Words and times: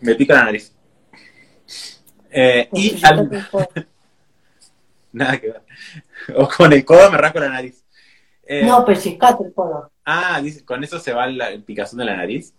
Me 0.00 0.14
pica 0.14 0.34
la 0.34 0.44
nariz. 0.44 0.72
Eh, 2.30 2.68
y 2.72 2.94
yo 2.96 3.06
al- 3.08 3.48
Nada 5.12 5.38
que 5.38 5.48
ver. 5.48 5.62
O 6.36 6.48
con 6.48 6.72
el 6.72 6.84
codo 6.84 7.10
me 7.10 7.18
rasco 7.18 7.40
la 7.40 7.48
nariz. 7.48 7.82
Eh, 8.46 8.64
No, 8.64 8.84
pellizcate 8.84 9.44
el 9.44 9.52
codo. 9.54 9.90
Ah, 10.04 10.40
dice, 10.42 10.64
¿con 10.64 10.82
eso 10.84 10.98
se 10.98 11.12
va 11.12 11.26
la 11.26 11.50
el 11.50 11.62
picazón 11.62 11.98
de 11.98 12.04
la 12.04 12.16
nariz? 12.16 12.54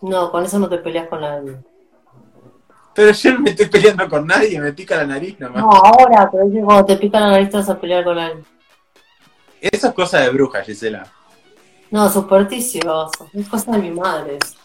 No, 0.00 0.30
con 0.30 0.44
eso 0.44 0.58
no 0.58 0.68
te 0.68 0.78
peleas 0.78 1.08
con 1.08 1.20
nadie. 1.20 1.56
Pero 2.94 3.12
yo 3.12 3.32
no 3.34 3.40
me 3.40 3.50
estoy 3.50 3.66
peleando 3.66 4.08
con 4.08 4.26
nadie, 4.26 4.60
me 4.60 4.72
pica 4.72 4.96
la 4.96 5.06
nariz 5.06 5.38
nomás. 5.38 5.62
No, 5.62 5.70
ahora, 5.70 6.28
pero 6.30 6.46
es 6.46 6.52
que 6.52 6.60
cuando 6.62 6.84
te 6.86 6.96
pica 6.96 7.20
la 7.20 7.30
nariz 7.30 7.50
te 7.50 7.56
vas 7.58 7.68
a 7.68 7.80
pelear 7.80 8.04
con 8.04 8.18
alguien. 8.18 8.44
Eso 9.60 9.88
es 9.88 9.94
cosa 9.94 10.20
de 10.20 10.30
bruja, 10.30 10.62
Gisela. 10.62 11.06
No, 11.90 12.08
supersticioso. 12.08 13.28
Es 13.34 13.48
cosa 13.48 13.72
de 13.72 13.78
mi 13.78 13.90
madre. 13.90 14.38
eso. 14.42 14.56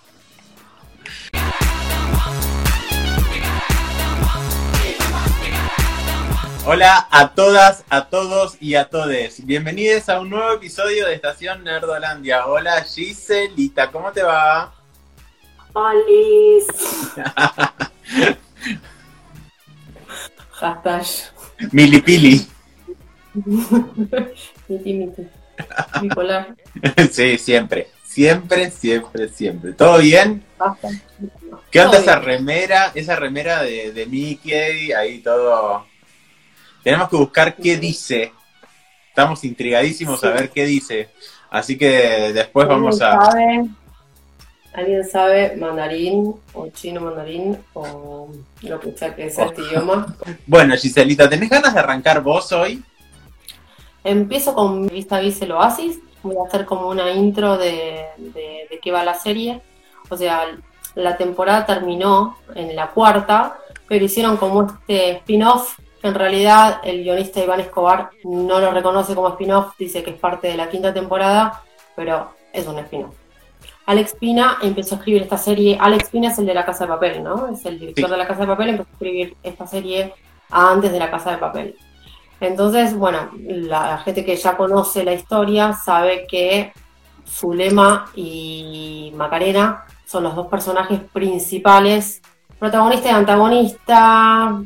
Hola 6.65 7.09
a 7.11 7.33
todas, 7.33 7.83
a 7.89 8.05
todos 8.05 8.55
y 8.61 8.75
a 8.75 8.85
todes. 8.85 9.45
Bienvenidos 9.45 10.07
a 10.07 10.21
un 10.21 10.29
nuevo 10.29 10.53
episodio 10.53 11.07
de 11.07 11.15
Estación 11.15 11.61
Nerdolandia. 11.65 12.47
Hola 12.47 12.81
Giselita, 12.83 13.91
¿cómo 13.91 14.13
te 14.13 14.23
va? 14.23 14.73
¡Alice! 15.75 16.71
Hashtag. 20.51 21.05
Milipili. 21.73 22.47
Miti, 24.69 24.93
miti. 24.93 25.27
Bipolar. 26.01 26.55
sí, 27.11 27.37
siempre. 27.39 27.89
Siempre, 28.05 28.71
siempre, 28.71 29.27
siempre. 29.27 29.73
¿Todo 29.73 29.97
bien? 29.97 30.45
¿Qué 31.69 31.81
onda 31.81 31.97
esa 31.97 32.19
remera? 32.19 32.93
Esa 32.95 33.17
remera 33.17 33.63
de, 33.63 33.91
de 33.91 34.05
Mickey, 34.05 34.93
ahí 34.93 35.19
todo. 35.19 35.91
Tenemos 36.83 37.09
que 37.09 37.15
buscar 37.17 37.55
qué 37.55 37.77
dice. 37.77 38.31
Estamos 39.09 39.43
intrigadísimos 39.43 40.19
Sí. 40.19 40.27
a 40.27 40.31
ver 40.31 40.49
qué 40.49 40.65
dice. 40.65 41.09
Así 41.49 41.77
que 41.77 42.31
después 42.33 42.67
vamos 42.67 42.99
¿Alguien 43.01 43.19
a. 43.21 43.25
sabe- 43.31 43.65
¿Alguien 44.75 45.07
sabe 45.07 45.55
mandarín 45.55 46.33
o 46.53 46.67
chino 46.69 46.99
mandarín 46.99 47.59
o 47.75 48.27
lo 48.63 48.79
que 48.79 48.91
sea 48.97 49.15
que 49.15 49.29
sea 49.29 49.45
este 49.45 49.61
idioma? 49.61 50.15
Bueno, 50.47 50.75
Giselita, 50.75 51.29
¿tenés 51.29 51.49
ganas 51.49 51.75
de 51.75 51.79
arrancar 51.79 52.21
vos 52.23 52.51
hoy? 52.51 52.83
Empiezo 54.03 54.53
con 54.55 54.87
Vista 54.87 55.19
Vis 55.19 55.41
el 55.43 55.51
Oasis. 55.51 55.99
Voy 56.23 56.35
a 56.43 56.47
hacer 56.47 56.65
como 56.65 56.87
una 56.89 57.11
intro 57.11 57.57
de, 57.57 58.05
de, 58.17 58.67
de 58.69 58.79
qué 58.81 58.91
va 58.91 59.03
la 59.03 59.13
serie. 59.13 59.61
O 60.09 60.17
sea, 60.17 60.41
la 60.95 61.17
temporada 61.17 61.65
terminó 61.65 62.37
en 62.55 62.75
la 62.75 62.87
cuarta, 62.89 63.59
pero 63.87 64.03
hicieron 64.05 64.37
como 64.37 64.63
este 64.63 65.11
spin-off 65.17 65.77
en 66.03 66.13
realidad 66.13 66.81
el 66.83 67.03
guionista 67.03 67.43
Iván 67.43 67.61
Escobar 67.61 68.09
no 68.23 68.59
lo 68.59 68.71
reconoce 68.71 69.15
como 69.15 69.29
spin-off, 69.29 69.73
dice 69.79 70.03
que 70.03 70.11
es 70.11 70.19
parte 70.19 70.49
de 70.49 70.57
la 70.57 70.69
quinta 70.69 70.93
temporada, 70.93 71.63
pero 71.95 72.33
es 72.51 72.67
un 72.67 72.77
spin-off. 72.79 73.15
Alex 73.85 74.15
Pina 74.19 74.57
empezó 74.61 74.95
a 74.95 74.97
escribir 74.99 75.23
esta 75.23 75.37
serie. 75.37 75.77
Alex 75.79 76.09
Pina 76.09 76.29
es 76.29 76.37
el 76.39 76.45
de 76.45 76.53
La 76.53 76.65
Casa 76.65 76.85
de 76.85 76.89
Papel, 76.89 77.23
¿no? 77.23 77.47
Es 77.47 77.65
el 77.65 77.79
director 77.79 78.05
Sí. 78.05 78.11
de 78.11 78.17
La 78.17 78.27
Casa 78.27 78.41
de 78.41 78.47
Papel. 78.47 78.69
Empezó 78.69 78.89
a 78.89 78.93
escribir 78.93 79.35
esta 79.43 79.67
serie 79.67 80.13
antes 80.49 80.91
de 80.91 80.99
La 80.99 81.11
Casa 81.11 81.31
de 81.31 81.37
Papel. 81.37 81.75
Entonces, 82.39 82.95
bueno, 82.95 83.29
la 83.41 83.97
gente 83.99 84.23
que 84.23 84.35
ya 84.35 84.55
conoce 84.55 85.03
la 85.03 85.13
historia 85.13 85.73
sabe 85.73 86.25
que 86.27 86.71
Zulema 87.27 88.05
y 88.15 89.11
Macarena 89.15 89.83
son 90.05 90.23
los 90.23 90.35
dos 90.35 90.47
personajes 90.47 90.99
principales, 91.11 92.21
protagonista 92.59 93.09
y 93.09 93.11
antagonista, 93.11 94.61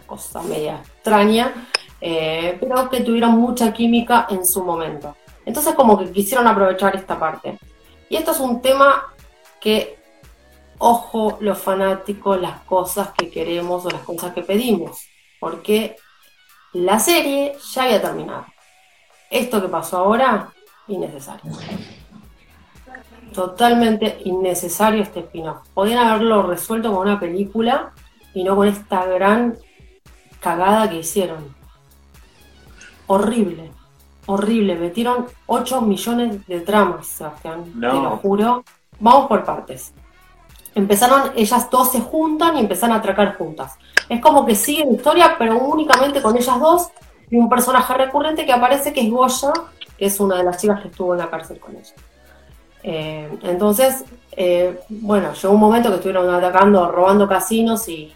cosa 0.00 0.42
media 0.42 0.76
extraña, 0.76 1.68
eh, 2.00 2.56
pero 2.60 2.90
que 2.90 3.00
tuvieron 3.00 3.32
mucha 3.32 3.72
química 3.72 4.26
en 4.30 4.46
su 4.46 4.64
momento. 4.64 5.16
Entonces, 5.44 5.74
como 5.74 5.98
que 5.98 6.10
quisieron 6.10 6.46
aprovechar 6.46 6.94
esta 6.96 7.18
parte. 7.18 7.58
Y 8.08 8.16
esto 8.16 8.32
es 8.32 8.40
un 8.40 8.60
tema 8.60 9.12
que, 9.60 9.98
ojo, 10.78 11.38
los 11.40 11.58
fanáticos, 11.58 12.40
las 12.40 12.60
cosas 12.60 13.10
que 13.16 13.30
queremos 13.30 13.86
o 13.86 13.90
las 13.90 14.02
cosas 14.02 14.32
que 14.32 14.42
pedimos, 14.42 15.06
porque 15.40 15.96
la 16.72 16.98
serie 16.98 17.56
ya 17.72 17.84
había 17.84 18.00
terminado. 18.00 18.46
Esto 19.30 19.62
que 19.62 19.68
pasó 19.68 19.98
ahora, 19.98 20.52
innecesario. 20.88 21.52
Totalmente 23.32 24.18
innecesario 24.24 25.02
este 25.02 25.20
spin-off. 25.20 25.66
Podían 25.72 26.06
haberlo 26.06 26.42
resuelto 26.42 26.92
con 26.92 27.00
una 27.00 27.18
película 27.18 27.92
y 28.34 28.44
no 28.44 28.56
con 28.56 28.68
esta 28.68 29.06
gran 29.06 29.56
cagada 30.42 30.90
que 30.90 30.98
hicieron. 30.98 31.54
Horrible, 33.06 33.70
horrible. 34.26 34.76
Metieron 34.76 35.26
8 35.46 35.80
millones 35.82 36.46
de 36.46 36.60
tramas, 36.60 37.06
Sebastián. 37.06 37.64
No. 37.74 37.90
Te 37.90 37.96
lo 37.96 38.16
juro. 38.18 38.64
Vamos 39.00 39.28
por 39.28 39.44
partes. 39.44 39.92
Empezaron, 40.74 41.32
ellas 41.36 41.68
dos 41.70 41.92
se 41.92 42.00
juntan 42.00 42.56
y 42.56 42.60
empezaron 42.60 42.96
a 42.96 42.98
atracar 42.98 43.36
juntas. 43.36 43.76
Es 44.08 44.20
como 44.20 44.44
que 44.44 44.54
sigue 44.54 44.84
la 44.84 44.92
historia, 44.92 45.36
pero 45.38 45.58
únicamente 45.58 46.22
con 46.22 46.36
ellas 46.36 46.58
dos 46.58 46.88
y 47.30 47.36
un 47.36 47.48
personaje 47.48 47.94
recurrente 47.94 48.44
que 48.44 48.52
aparece 48.52 48.92
que 48.92 49.02
es 49.02 49.10
Goya, 49.10 49.52
que 49.98 50.06
es 50.06 50.18
una 50.18 50.36
de 50.36 50.44
las 50.44 50.58
chicas 50.58 50.80
que 50.80 50.88
estuvo 50.88 51.12
en 51.12 51.18
la 51.18 51.30
cárcel 51.30 51.60
con 51.60 51.76
ella. 51.76 51.94
Eh, 52.82 53.38
entonces, 53.42 54.04
eh, 54.32 54.80
bueno, 54.88 55.32
llegó 55.34 55.54
un 55.54 55.60
momento 55.60 55.88
que 55.90 55.96
estuvieron 55.96 56.28
atacando, 56.30 56.90
robando 56.90 57.28
casinos 57.28 57.88
y, 57.88 58.12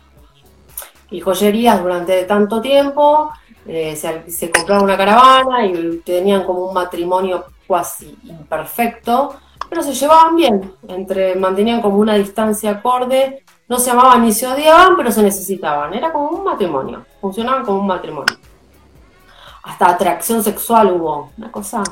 y 1.10 1.20
joyerías 1.20 1.82
durante 1.82 2.24
tanto 2.24 2.60
tiempo. 2.60 3.30
eh, 3.66 3.96
se, 3.96 4.30
se 4.30 4.50
compraron 4.50 4.84
una 4.84 4.96
caravana 4.96 5.66
y 5.66 5.98
tenían 6.04 6.44
como 6.44 6.66
un 6.66 6.74
matrimonio 6.74 7.44
casi 7.68 8.16
imperfecto, 8.24 9.34
pero 9.68 9.82
se 9.82 9.92
llevaban 9.92 10.36
bien, 10.36 10.72
entre, 10.88 11.34
mantenían 11.34 11.80
como 11.80 11.98
una 11.98 12.14
distancia 12.14 12.70
acorde, 12.70 13.42
no 13.68 13.78
se 13.78 13.90
amaban 13.90 14.22
ni 14.22 14.32
se 14.32 14.46
odiaban, 14.46 14.96
pero 14.96 15.10
se 15.10 15.22
necesitaban, 15.22 15.92
era 15.94 16.12
como 16.12 16.28
un 16.28 16.44
matrimonio, 16.44 17.04
funcionaban 17.20 17.64
como 17.64 17.80
un 17.80 17.86
matrimonio. 17.86 18.36
Hasta 19.64 19.88
atracción 19.88 20.42
sexual 20.42 20.92
hubo, 20.92 21.32
una 21.36 21.50
cosa 21.50 21.82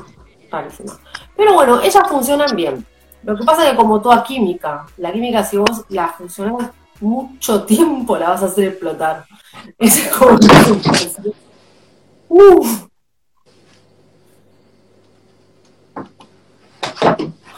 rarísima. 0.49 0.93
Pero 1.35 1.53
bueno, 1.53 1.81
ellas 1.81 2.07
funcionan 2.07 2.55
bien. 2.55 2.85
Lo 3.23 3.35
que 3.35 3.43
pasa 3.43 3.65
es 3.65 3.71
que 3.71 3.75
como 3.75 3.99
toda 3.99 4.23
química, 4.23 4.85
la 4.97 5.11
química 5.11 5.43
si 5.43 5.57
vos 5.57 5.83
la 5.89 6.07
funcionás 6.07 6.71
mucho 7.01 7.63
tiempo 7.65 8.17
la 8.17 8.29
vas 8.29 8.43
a 8.43 8.45
hacer 8.45 8.65
explotar. 8.69 9.25
Es 9.79 10.07
como... 10.17 10.37
Uf, 12.27 12.85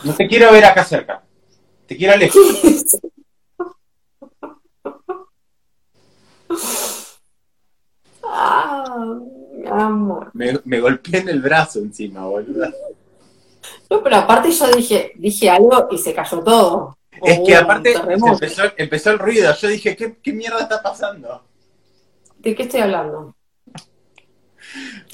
No 0.04 0.14
te 0.14 0.28
quiero 0.28 0.52
ver 0.52 0.66
acá 0.66 0.84
cerca. 0.84 1.24
Te 1.86 1.98
quiero 1.98 2.16
lejos. 2.18 2.42
ah, 8.24 9.20
amor. 9.70 10.32
Me, 10.34 10.60
me 10.66 10.80
golpeé 10.80 11.20
en 11.22 11.30
el 11.30 11.42
brazo 11.42 11.80
encima, 11.80 12.26
boludo. 12.26 12.68
No, 13.90 14.04
pero 14.04 14.18
aparte 14.18 14.52
yo 14.52 14.68
dije, 14.72 15.14
dije 15.16 15.50
algo 15.50 15.88
y 15.92 15.98
se 15.98 16.14
cayó 16.14 16.40
todo. 16.44 16.98
Es 17.24 17.38
Hubo 17.38 17.46
que 17.46 17.56
aparte 17.56 17.94
empezó, 17.94 18.64
empezó 18.78 19.12
el 19.12 19.20
ruido. 19.20 19.54
Yo 19.56 19.68
dije, 19.68 19.96
¿qué, 19.96 20.18
¿qué 20.22 20.34
mierda 20.34 20.60
está 20.62 20.82
pasando? 20.82 21.44
¿De 22.40 22.56
qué 22.56 22.64
estoy 22.64 22.82
hablando? 22.82 23.36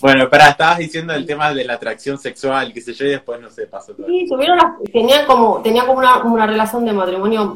Bueno, 0.01 0.29
pará, 0.29 0.49
estabas 0.49 0.79
diciendo 0.79 1.13
el 1.13 1.25
tema 1.25 1.53
de 1.53 1.63
la 1.63 1.75
atracción 1.75 2.17
sexual, 2.17 2.73
qué 2.73 2.81
sé 2.81 2.93
yo, 2.93 3.05
y 3.05 3.11
después 3.11 3.39
no 3.39 3.49
sé, 3.49 3.67
pasó 3.67 3.93
todo. 3.93 4.07
Sí, 4.07 4.25
tuvieron 4.29 4.57
las- 4.57 4.91
tenían 4.91 5.25
como, 5.25 5.61
tenían 5.61 5.85
como 5.85 5.99
una, 5.99 6.23
una 6.23 6.45
relación 6.45 6.85
de 6.85 6.93
matrimonio 6.93 7.55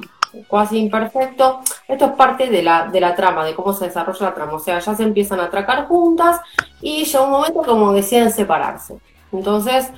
casi 0.49 0.77
imperfecto. 0.77 1.61
Esto 1.87 2.05
es 2.05 2.11
parte 2.11 2.47
de 2.49 2.61
la, 2.61 2.87
de 2.87 3.01
la 3.01 3.15
trama, 3.15 3.43
de 3.43 3.55
cómo 3.55 3.73
se 3.73 3.85
desarrolla 3.85 4.27
la 4.27 4.33
trama. 4.35 4.53
O 4.53 4.59
sea, 4.59 4.79
ya 4.79 4.95
se 4.95 5.03
empiezan 5.03 5.39
a 5.39 5.45
atracar 5.45 5.87
juntas 5.87 6.39
y 6.81 7.03
llega 7.03 7.21
un 7.23 7.31
momento 7.31 7.61
como 7.63 7.91
deciden 7.93 8.31
separarse. 8.31 8.97
Entonces, 9.31 9.89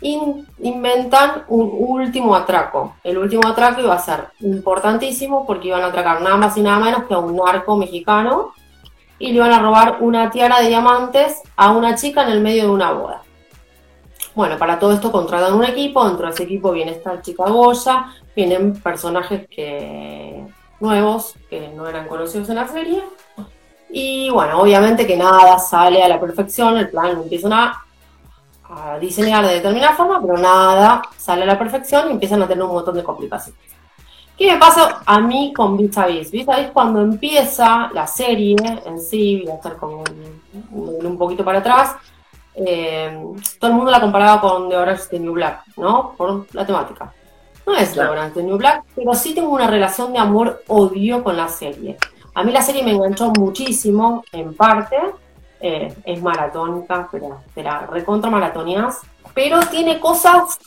in- 0.00 0.46
inventan 0.60 1.44
un 1.48 1.70
último 1.72 2.34
atraco. 2.34 2.94
El 3.02 3.18
último 3.18 3.48
atraco 3.48 3.80
iba 3.80 3.94
a 3.94 3.98
ser 3.98 4.28
importantísimo 4.40 5.46
porque 5.46 5.68
iban 5.68 5.82
a 5.82 5.86
atracar 5.86 6.20
nada 6.22 6.36
más 6.36 6.56
y 6.56 6.62
nada 6.62 6.78
menos 6.78 7.04
que 7.04 7.14
a 7.14 7.18
un 7.18 7.36
narco 7.36 7.76
mexicano 7.76 8.52
y 9.18 9.28
le 9.28 9.34
iban 9.34 9.52
a 9.52 9.58
robar 9.60 9.98
una 10.00 10.30
tiara 10.30 10.60
de 10.60 10.68
diamantes 10.68 11.42
a 11.56 11.72
una 11.72 11.94
chica 11.96 12.22
en 12.22 12.30
el 12.30 12.40
medio 12.40 12.64
de 12.64 12.70
una 12.70 12.92
boda. 12.92 13.22
Bueno, 14.34 14.56
para 14.56 14.78
todo 14.78 14.92
esto 14.92 15.10
contratan 15.10 15.54
un 15.54 15.64
equipo, 15.64 16.06
dentro 16.06 16.26
de 16.26 16.32
ese 16.32 16.44
equipo 16.44 16.70
viene 16.70 16.92
esta 16.92 17.20
chica 17.20 17.48
Goya, 17.48 18.06
vienen 18.36 18.80
personajes 18.80 19.48
que 19.48 20.46
nuevos 20.78 21.34
que 21.50 21.70
no 21.74 21.88
eran 21.88 22.06
conocidos 22.06 22.48
en 22.48 22.54
la 22.54 22.68
serie. 22.68 23.02
Y 23.90 24.30
bueno, 24.30 24.60
obviamente 24.60 25.06
que 25.06 25.16
nada 25.16 25.58
sale 25.58 26.04
a 26.04 26.08
la 26.08 26.20
perfección, 26.20 26.76
el 26.76 26.88
plan 26.88 27.16
lo 27.16 27.22
empiezan 27.22 27.52
a, 27.52 27.84
a 28.70 28.98
diseñar 28.98 29.46
de 29.46 29.54
determinada 29.54 29.94
forma, 29.94 30.20
pero 30.20 30.36
nada 30.36 31.02
sale 31.16 31.42
a 31.42 31.46
la 31.46 31.58
perfección 31.58 32.08
y 32.08 32.12
empiezan 32.12 32.42
a 32.42 32.48
tener 32.48 32.64
un 32.64 32.72
montón 32.72 32.94
de 32.94 33.02
complicaciones. 33.02 33.60
¿Qué 34.36 34.52
me 34.52 34.58
pasa 34.58 35.00
a 35.04 35.20
mí 35.20 35.52
con 35.52 35.76
Vis 35.76 35.98
a 35.98 36.06
Vis? 36.06 36.30
Vis 36.30 36.48
a 36.48 36.58
Vis 36.58 36.68
cuando 36.72 37.00
empieza 37.00 37.90
la 37.92 38.06
serie 38.06 38.56
en 38.86 39.00
sí, 39.00 39.42
voy 39.42 39.52
a 39.52 39.56
estar 39.56 39.76
como 39.76 40.04
un, 40.70 41.06
un 41.06 41.18
poquito 41.18 41.44
para 41.44 41.58
atrás, 41.58 41.96
eh, 42.60 43.16
todo 43.58 43.70
el 43.70 43.76
mundo 43.76 43.90
la 43.90 44.00
comparaba 44.00 44.40
con 44.40 44.68
The 44.68 44.76
Orange 44.76 45.02
is 45.02 45.08
the 45.08 45.20
New 45.20 45.32
Black, 45.32 45.62
¿no? 45.76 46.14
Por 46.16 46.46
la 46.54 46.66
temática. 46.66 47.12
No 47.64 47.74
es 47.74 47.92
The 47.92 48.00
Orange 48.00 48.28
is 48.28 48.34
the 48.34 48.42
New 48.42 48.56
Black, 48.56 48.84
pero 48.96 49.14
sí 49.14 49.34
tengo 49.34 49.50
una 49.50 49.68
relación 49.68 50.12
de 50.12 50.18
amor-odio 50.18 51.22
con 51.22 51.36
la 51.36 51.48
serie. 51.48 51.96
A 52.34 52.42
mí 52.42 52.52
la 52.52 52.62
serie 52.62 52.82
me 52.82 52.92
enganchó 52.92 53.30
muchísimo, 53.30 54.24
en 54.32 54.54
parte, 54.54 54.96
eh, 55.60 55.94
es 56.04 56.22
maratónica, 56.22 57.08
pero 57.10 57.40
recontra 57.90 58.30
maratonías, 58.30 59.00
pero 59.34 59.60
tiene 59.60 59.98
cosas 60.00 60.58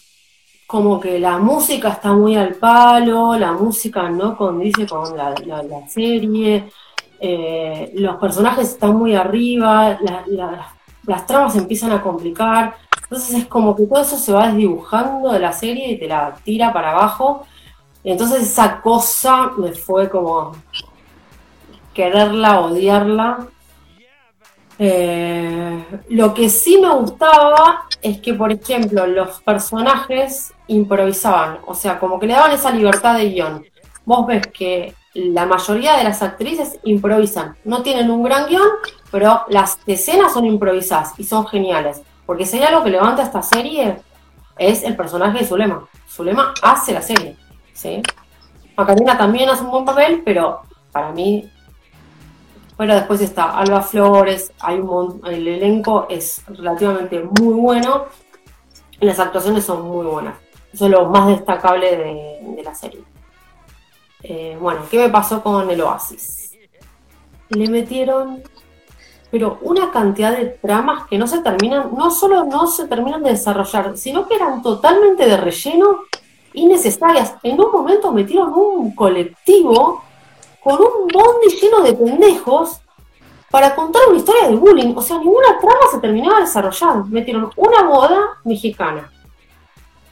como 0.67 0.99
que 0.99 1.19
la 1.19 1.37
música 1.37 1.89
está 1.89 2.13
muy 2.13 2.35
al 2.37 2.55
palo, 2.55 3.37
la 3.37 3.51
música 3.51 4.09
no 4.09 4.37
condice 4.37 4.87
con 4.87 5.15
la, 5.17 5.33
serie, 5.89 6.69
eh, 7.19 7.91
los 7.95 8.15
personajes 8.17 8.69
están 8.69 8.95
muy 8.95 9.13
arriba, 9.15 9.97
la- 10.01 10.23
la- 10.27 10.73
las 11.05 11.25
tramas 11.25 11.55
empiezan 11.55 11.91
a 11.91 12.01
complicar, 12.01 12.75
entonces 13.03 13.33
es 13.35 13.47
como 13.47 13.75
que 13.75 13.83
todo 13.83 14.01
eso 14.01 14.17
se 14.17 14.31
va 14.31 14.47
desdibujando 14.47 15.31
de 15.31 15.39
la 15.39 15.51
serie 15.51 15.91
y 15.91 15.99
te 15.99 16.07
la 16.07 16.35
tira 16.43 16.71
para 16.71 16.91
abajo, 16.91 17.45
entonces 18.03 18.43
esa 18.43 18.81
cosa 18.81 19.51
me 19.57 19.73
fue 19.73 20.09
como 20.09 20.53
quererla, 21.93 22.61
odiarla. 22.61 23.47
Eh, 24.83 25.85
lo 26.09 26.33
que 26.33 26.49
sí 26.49 26.79
me 26.81 26.89
gustaba 26.89 27.83
es 28.01 28.19
que, 28.19 28.33
por 28.33 28.51
ejemplo, 28.51 29.05
los 29.05 29.39
personajes 29.41 30.55
improvisaban, 30.65 31.59
o 31.67 31.75
sea, 31.75 31.99
como 31.99 32.19
que 32.19 32.25
le 32.25 32.33
daban 32.33 32.51
esa 32.53 32.71
libertad 32.71 33.15
de 33.15 33.29
guion. 33.29 33.63
Vos 34.05 34.25
ves 34.25 34.47
que 34.47 34.95
la 35.13 35.45
mayoría 35.45 35.97
de 35.97 36.03
las 36.03 36.23
actrices 36.23 36.79
improvisan, 36.83 37.55
no 37.63 37.83
tienen 37.83 38.09
un 38.09 38.23
gran 38.23 38.47
guion, 38.47 38.67
pero 39.11 39.41
las 39.49 39.77
escenas 39.85 40.33
son 40.33 40.45
improvisadas 40.45 41.13
y 41.19 41.25
son 41.25 41.45
geniales. 41.45 42.01
Porque 42.25 42.47
si 42.47 42.57
hay 42.57 42.63
algo 42.63 42.83
que 42.83 42.89
levanta 42.89 43.21
esta 43.21 43.43
serie, 43.43 43.99
es 44.57 44.81
el 44.81 44.95
personaje 44.95 45.37
de 45.39 45.45
Zulema. 45.45 45.87
Zulema 46.09 46.55
hace 46.63 46.91
la 46.93 47.03
serie. 47.03 47.37
Macarena 48.75 49.15
también 49.15 49.47
hace 49.47 49.63
un 49.63 49.69
buen 49.69 49.85
papel, 49.85 50.23
pero 50.25 50.61
para 50.91 51.11
mí 51.11 51.50
pero 52.81 52.95
después 52.95 53.21
está 53.21 53.59
Alba 53.59 53.83
Flores, 53.83 54.51
el 54.67 55.47
elenco 55.47 56.07
es 56.09 56.41
relativamente 56.47 57.23
muy 57.39 57.53
bueno 57.53 58.07
las 59.01 59.19
actuaciones 59.19 59.63
son 59.63 59.87
muy 59.87 60.03
buenas. 60.03 60.35
Eso 60.73 60.85
es 60.85 60.91
lo 60.91 61.05
más 61.05 61.27
destacable 61.27 61.95
de, 61.95 62.55
de 62.55 62.63
la 62.63 62.73
serie. 62.73 63.03
Eh, 64.23 64.57
bueno, 64.59 64.81
¿qué 64.89 64.97
me 64.97 65.09
pasó 65.09 65.43
con 65.43 65.69
el 65.69 65.79
Oasis? 65.79 66.57
Le 67.49 67.69
metieron, 67.69 68.41
pero 69.29 69.59
una 69.61 69.91
cantidad 69.91 70.35
de 70.35 70.45
tramas 70.45 71.05
que 71.05 71.19
no 71.19 71.27
se 71.27 71.41
terminan, 71.41 71.91
no 71.95 72.09
solo 72.09 72.45
no 72.45 72.65
se 72.65 72.87
terminan 72.87 73.21
de 73.21 73.29
desarrollar, 73.29 73.95
sino 73.95 74.27
que 74.27 74.37
eran 74.37 74.63
totalmente 74.63 75.27
de 75.27 75.37
relleno, 75.37 75.99
innecesarias. 76.53 77.35
En 77.43 77.61
un 77.61 77.71
momento 77.71 78.11
metieron 78.11 78.51
un 78.55 78.95
colectivo 78.95 80.03
con 80.63 80.75
un 80.75 81.07
bondi 81.07 81.55
lleno 81.61 81.81
de 81.81 81.93
pendejos 81.93 82.81
para 83.49 83.75
contar 83.75 84.01
una 84.07 84.17
historia 84.17 84.47
de 84.47 84.55
bullying. 84.55 84.93
O 84.95 85.01
sea, 85.01 85.17
ninguna 85.17 85.59
trama 85.59 85.81
se 85.91 85.99
terminaba 85.99 86.35
de 86.35 86.41
desarrollar. 86.41 87.05
Metieron 87.05 87.49
una 87.55 87.83
boda 87.83 88.19
mexicana 88.43 89.11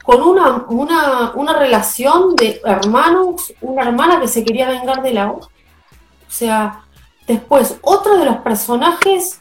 con 0.02 0.22
una, 0.22 0.64
una, 0.68 1.32
una 1.34 1.52
relación 1.52 2.34
de 2.34 2.60
hermanos, 2.64 3.52
una 3.60 3.82
hermana 3.82 4.20
que 4.20 4.28
se 4.28 4.44
quería 4.44 4.68
vengar 4.68 5.02
de 5.02 5.12
la. 5.12 5.30
O 5.30 5.40
sea, 6.28 6.84
después, 7.26 7.78
otro 7.82 8.16
de 8.16 8.24
los 8.24 8.38
personajes. 8.38 9.40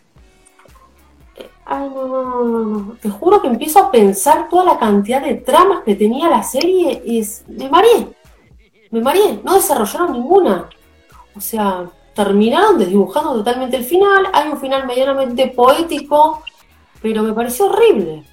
Ay, 1.66 1.90
no, 1.90 2.08
no, 2.08 2.44
no, 2.44 2.64
no. 2.66 2.94
Te 3.02 3.10
juro 3.10 3.42
que 3.42 3.48
empiezo 3.48 3.80
a 3.80 3.92
pensar 3.92 4.48
toda 4.50 4.66
la 4.66 4.80
cantidad 4.80 5.22
de 5.22 5.36
tramas 5.36 5.84
que 5.84 5.96
tenía 5.96 6.28
la 6.28 6.44
serie 6.44 7.02
y 7.06 7.20
es, 7.20 7.44
me 7.48 7.70
mareé. 7.70 8.08
Me 8.92 9.02
mareé. 9.02 9.40
No 9.44 9.54
desarrollaron 9.54 10.14
ninguna. 10.14 10.68
O 11.36 11.42
sea, 11.42 11.86
terminaron 12.14 12.78
desdibujando 12.78 13.34
totalmente 13.34 13.78
el 13.78 13.86
final. 13.86 14.28
Hay 14.34 14.50
un 14.50 14.60
final 14.60 14.86
medianamente 14.86 15.48
poético, 15.48 16.44
pero 17.02 17.24
me 17.24 17.34
pareció 17.34 17.68
horrible. 17.68 18.24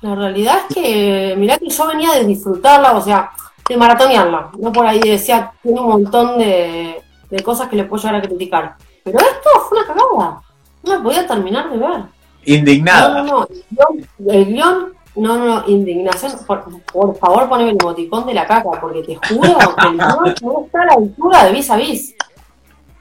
La 0.00 0.14
realidad 0.14 0.58
es 0.68 0.74
que, 0.74 1.34
mirá 1.36 1.58
que 1.58 1.68
yo 1.68 1.86
venía 1.86 2.12
de 2.12 2.24
disfrutarla, 2.24 2.96
o 2.96 3.00
sea, 3.00 3.30
de 3.68 3.76
maratonearla. 3.76 4.50
No 4.58 4.72
por 4.72 4.86
ahí 4.86 5.00
decía, 5.00 5.52
tiene 5.62 5.80
un 5.80 5.88
montón 5.88 6.38
de, 6.38 7.02
de 7.30 7.42
cosas 7.42 7.68
que 7.68 7.76
le 7.76 7.84
puedo 7.84 8.02
llegar 8.02 8.16
a 8.16 8.26
criticar. 8.26 8.76
Pero 9.02 9.18
esto 9.18 9.50
fue 9.68 9.78
una 9.78 9.86
cagada. 9.86 10.42
No 10.82 10.94
la 10.96 11.02
podía 11.02 11.26
terminar 11.26 11.70
de 11.70 11.78
ver. 11.78 12.02
Indignada. 12.44 13.22
No, 13.22 13.24
no, 13.24 13.48
no. 13.48 13.48
El 13.48 13.64
guion, 13.74 14.08
el 14.28 14.46
guion, 14.46 14.95
no, 15.16 15.38
no, 15.38 15.46
no, 15.46 15.68
indignación. 15.68 16.32
Por, 16.46 16.64
por 16.84 17.16
favor, 17.16 17.48
poneme 17.48 17.70
el 17.70 17.78
emoticón 17.80 18.26
de 18.26 18.34
la 18.34 18.46
caca, 18.46 18.80
porque 18.80 19.02
te 19.02 19.16
juro 19.16 19.58
que 19.58 19.88
guion 19.88 20.34
no 20.42 20.64
está 20.64 20.82
a 20.82 20.86
la 20.86 20.92
altura 20.94 21.44
de 21.44 21.52
vis 21.52 21.70
a 21.70 21.76
vis. 21.76 22.14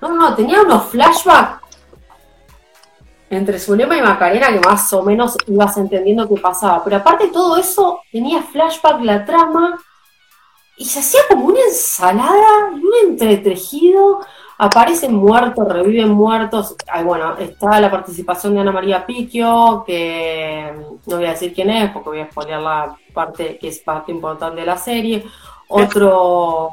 No, 0.02 0.10
no, 0.10 0.16
no, 0.16 0.36
tenía 0.36 0.62
unos 0.62 0.86
flashbacks 0.86 1.66
entre 3.30 3.60
Zulema 3.60 3.98
y 3.98 4.02
Macarena 4.02 4.48
que 4.48 4.60
más 4.60 4.92
o 4.94 5.02
menos 5.02 5.36
ibas 5.48 5.78
entendiendo 5.78 6.28
qué 6.28 6.38
pasaba. 6.38 6.84
Pero 6.84 6.98
aparte 6.98 7.26
de 7.26 7.32
todo 7.32 7.58
eso, 7.58 8.02
tenía 8.12 8.42
flashback 8.42 9.02
la 9.02 9.26
trama 9.26 9.80
y 10.78 10.86
se 10.86 11.00
hacía 11.00 11.22
como 11.30 11.46
una 11.46 11.60
ensalada 11.62 12.72
y 12.76 12.80
un 12.80 13.12
entretejido. 13.12 14.22
Aparecen 14.58 15.14
muertos, 15.14 15.68
reviven 15.68 16.10
muertos. 16.10 16.76
Ay, 16.88 17.04
bueno, 17.04 17.38
está 17.38 17.80
la 17.82 17.92
participación 17.92 18.54
de 18.54 18.62
Ana 18.62 18.72
María 18.72 19.06
Picchio, 19.06 19.84
que 19.86 20.74
no 21.06 21.18
voy 21.18 21.26
a 21.26 21.32
decir 21.32 21.54
quién 21.54 21.70
es, 21.70 21.92
porque 21.92 22.10
voy 22.10 22.20
a 22.22 22.32
spoilear 22.32 22.62
la 22.62 22.98
parte 23.14 23.58
que 23.58 23.68
es 23.68 23.80
parte 23.80 24.12
importante 24.12 24.62
de 24.62 24.66
la 24.66 24.78
serie. 24.78 25.26
Otro, 25.68 26.70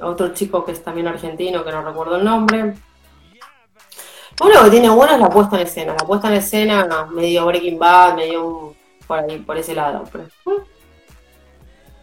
otro 0.00 0.32
chico 0.32 0.64
que 0.64 0.72
es 0.72 0.82
también 0.82 1.08
argentino, 1.08 1.64
que 1.64 1.72
no 1.72 1.82
recuerdo 1.82 2.16
el 2.16 2.24
nombre. 2.24 2.74
Lo 4.40 4.46
único 4.46 4.64
que 4.64 4.70
tiene 4.70 4.88
bueno 4.88 5.12
es 5.12 5.20
la 5.20 5.28
puesta 5.28 5.56
en 5.56 5.66
escena. 5.66 5.94
La 5.98 6.06
puesta 6.06 6.28
en 6.28 6.34
escena, 6.34 7.06
medio 7.12 7.46
Breaking 7.46 7.78
Bad, 7.78 8.16
medio 8.16 8.74
por 9.06 9.18
ahí, 9.18 9.38
por 9.38 9.56
ese 9.58 9.74
lado. 9.74 10.04
Eh, 10.14 10.28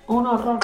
un 0.07 0.28
horror. 0.28 0.60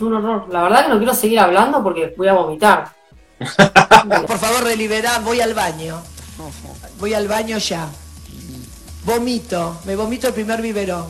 Un 0.00 0.14
horror. 0.14 0.46
La 0.50 0.62
verdad 0.62 0.84
que 0.84 0.88
no 0.90 0.98
quiero 0.98 1.14
seguir 1.14 1.38
hablando 1.38 1.82
porque 1.82 2.14
voy 2.16 2.28
a 2.28 2.32
vomitar. 2.32 2.90
Por 3.38 4.38
favor, 4.38 4.64
deliberad, 4.64 5.22
voy 5.22 5.40
al 5.40 5.54
baño. 5.54 6.00
Voy 6.98 7.14
al 7.14 7.28
baño 7.28 7.58
ya. 7.58 7.88
Vomito, 9.04 9.78
me 9.84 9.96
vomito 9.96 10.28
el 10.28 10.34
primer 10.34 10.62
biberón. 10.62 11.06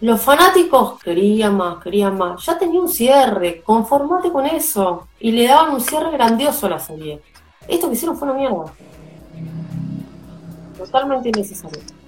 Los 0.00 0.20
fanáticos 0.22 0.98
querían 1.02 1.56
más, 1.56 1.82
querían 1.82 2.16
más. 2.16 2.44
Ya 2.46 2.58
tenía 2.58 2.80
un 2.80 2.88
cierre, 2.88 3.62
conformate 3.62 4.32
con 4.32 4.46
eso. 4.46 5.08
Y 5.20 5.30
le 5.32 5.46
daban 5.46 5.74
un 5.74 5.80
cierre 5.80 6.10
grandioso 6.10 6.66
a 6.66 6.70
la 6.70 6.78
serie. 6.78 7.20
Esto 7.68 7.88
que 7.88 7.94
hicieron 7.94 8.16
fue 8.16 8.28
una 8.28 8.38
mierda. 8.38 8.72
Totalmente 10.78 11.28
innecesario. 11.28 11.99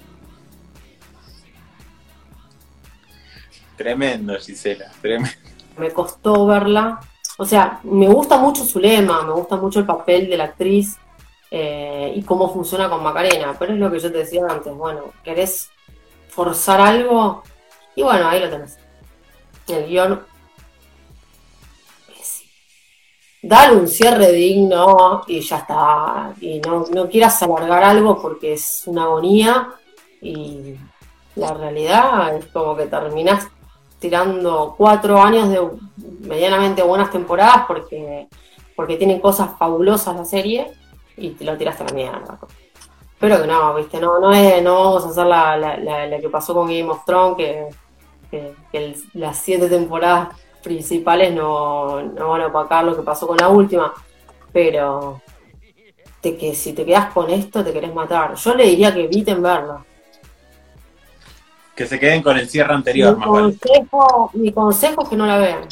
Tremendo, 3.77 4.35
Gisela. 4.39 4.91
Tremendo. 5.01 5.31
me 5.77 5.91
costó 5.91 6.47
verla. 6.47 7.01
O 7.39 7.45
sea, 7.45 7.81
me 7.85 8.09
gusta 8.09 8.37
mucho 8.39 8.65
su 8.65 8.79
lema, 8.79 9.23
me 9.23 9.33
gusta 9.33 9.57
mucho 9.57 9.81
el 9.81 9.87
papel 9.87 10.29
de 10.29 10.37
la 10.37 10.45
actriz 10.45 10.97
eh, 11.51 12.13
y 12.15 12.23
cómo 12.23 12.53
funciona 12.53 12.89
con 12.89 13.03
Macarena, 13.03 13.57
pero 13.59 13.73
es 13.73 13.79
lo 13.79 13.91
que 13.91 13.99
yo 13.99 14.13
te 14.13 14.19
decía 14.19 14.43
antes, 14.49 14.73
bueno, 14.75 15.13
querés 15.25 15.71
forzar 16.29 16.81
algo 16.81 17.43
y 17.97 18.03
bueno, 18.03 18.29
ahí 18.29 18.41
lo 18.41 18.51
tenés. 18.51 18.79
El 19.69 19.87
guion 19.87 20.21
Dale 23.45 23.75
un 23.75 23.89
cierre 23.89 24.31
digno 24.31 25.25
y 25.27 25.41
ya 25.41 25.59
está. 25.59 26.33
Y 26.41 26.61
no, 26.61 26.85
no 26.95 27.09
quieras 27.09 27.43
alargar 27.43 27.83
algo 27.83 28.23
porque 28.23 28.53
es 28.53 28.85
una 28.87 29.03
agonía 29.03 29.69
y 30.21 30.77
la 31.35 31.53
realidad 31.53 32.37
es 32.37 32.47
como 32.47 32.77
que 32.77 32.87
terminás 32.87 33.49
tirando 34.03 34.75
cuatro 34.77 35.19
años 35.23 35.49
de 35.49 35.61
medianamente 36.29 36.83
buenas 36.83 37.11
temporadas 37.11 37.65
porque, 37.67 38.29
porque 38.77 38.97
tienen 38.99 39.21
cosas 39.21 39.53
fabulosas 39.59 40.15
la 40.17 40.25
serie 40.27 40.71
y 41.17 41.31
te 41.31 41.45
lo 41.45 41.57
tiraste 41.57 41.85
a 41.85 41.87
la 41.87 41.93
mierda. 41.95 42.39
Pero 43.19 43.41
que 43.41 43.47
no, 43.47 43.75
viste, 43.75 43.99
no, 44.01 44.19
no 44.19 44.33
es, 44.35 44.63
no 44.63 44.75
vamos 44.75 45.07
a 45.07 45.09
hacer 45.11 45.27
la, 45.27 45.57
la, 45.57 45.79
la- 45.79 46.19
que 46.21 46.29
pasó 46.29 46.53
con 46.53 46.67
Game 46.67 46.91
of 46.91 47.05
Thrones, 47.07 47.37
que, 47.39 47.69
que- 48.71 48.97
las 49.15 49.39
siete 49.39 49.69
temporadas 49.69 50.29
principales 50.63 51.33
no, 51.33 52.03
no 52.03 52.29
van 52.31 52.41
a 52.43 52.47
opacar 52.49 52.85
lo 52.85 52.95
que 52.97 53.03
pasó 53.03 53.27
con 53.27 53.37
la 53.37 53.49
última. 53.49 53.95
Pero 54.53 55.23
te, 56.21 56.37
que 56.37 56.55
si 56.55 56.73
te 56.73 56.85
quedas 56.85 57.13
con 57.13 57.31
esto 57.31 57.65
te 57.65 57.73
querés 57.73 57.95
matar. 57.95 58.35
Yo 58.35 58.55
le 58.55 58.65
diría 58.67 58.93
que 58.93 59.05
eviten 59.05 59.41
verla. 59.43 59.85
Que 61.83 61.89
se 61.89 61.99
queden 61.99 62.23
con 62.23 62.39
el 62.39 62.49
cierre 62.49 62.73
anterior, 62.75 63.15
mi 63.15 63.19
más 63.19 63.29
vale. 63.29 63.43
consejo, 63.59 64.31
mi 64.35 64.53
consejo 64.53 65.03
es 65.03 65.09
que 65.09 65.17
no 65.17 65.27
la 65.27 65.37
vean. 65.39 65.67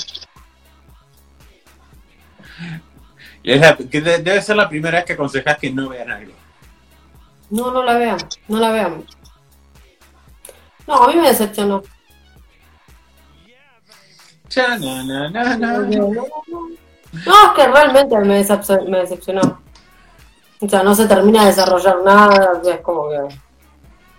Y 3.44 3.52
es 3.52 3.60
la- 3.60 3.76
que 3.76 4.00
de- 4.00 4.18
debe 4.18 4.42
ser 4.42 4.56
la 4.56 4.68
primera 4.68 4.98
vez 4.98 5.04
que 5.04 5.12
aconsejas 5.12 5.56
que 5.58 5.70
no 5.70 5.88
vean 5.88 6.10
algo. 6.10 6.32
No, 7.50 7.70
no 7.70 7.84
la 7.84 7.94
vean, 7.96 8.18
no 8.48 8.58
la 8.58 8.72
vean. 8.72 9.04
No, 10.88 10.94
a 11.04 11.06
mí 11.06 11.14
me 11.14 11.28
decepcionó. 11.28 11.80
Cha, 14.48 14.76
na, 14.78 15.04
na, 15.04 15.30
na. 15.30 15.78
No, 15.78 16.24
es 17.12 17.50
que 17.54 17.68
realmente 17.68 18.18
me, 18.18 18.44
decep- 18.44 18.88
me 18.88 18.98
decepcionó. 18.98 19.60
O 20.60 20.68
sea, 20.68 20.82
no 20.82 20.92
se 20.92 21.06
termina 21.06 21.42
de 21.42 21.46
desarrollar 21.50 21.98
nada, 22.04 22.60
es 22.68 22.80
como 22.80 23.08
que 23.10 23.18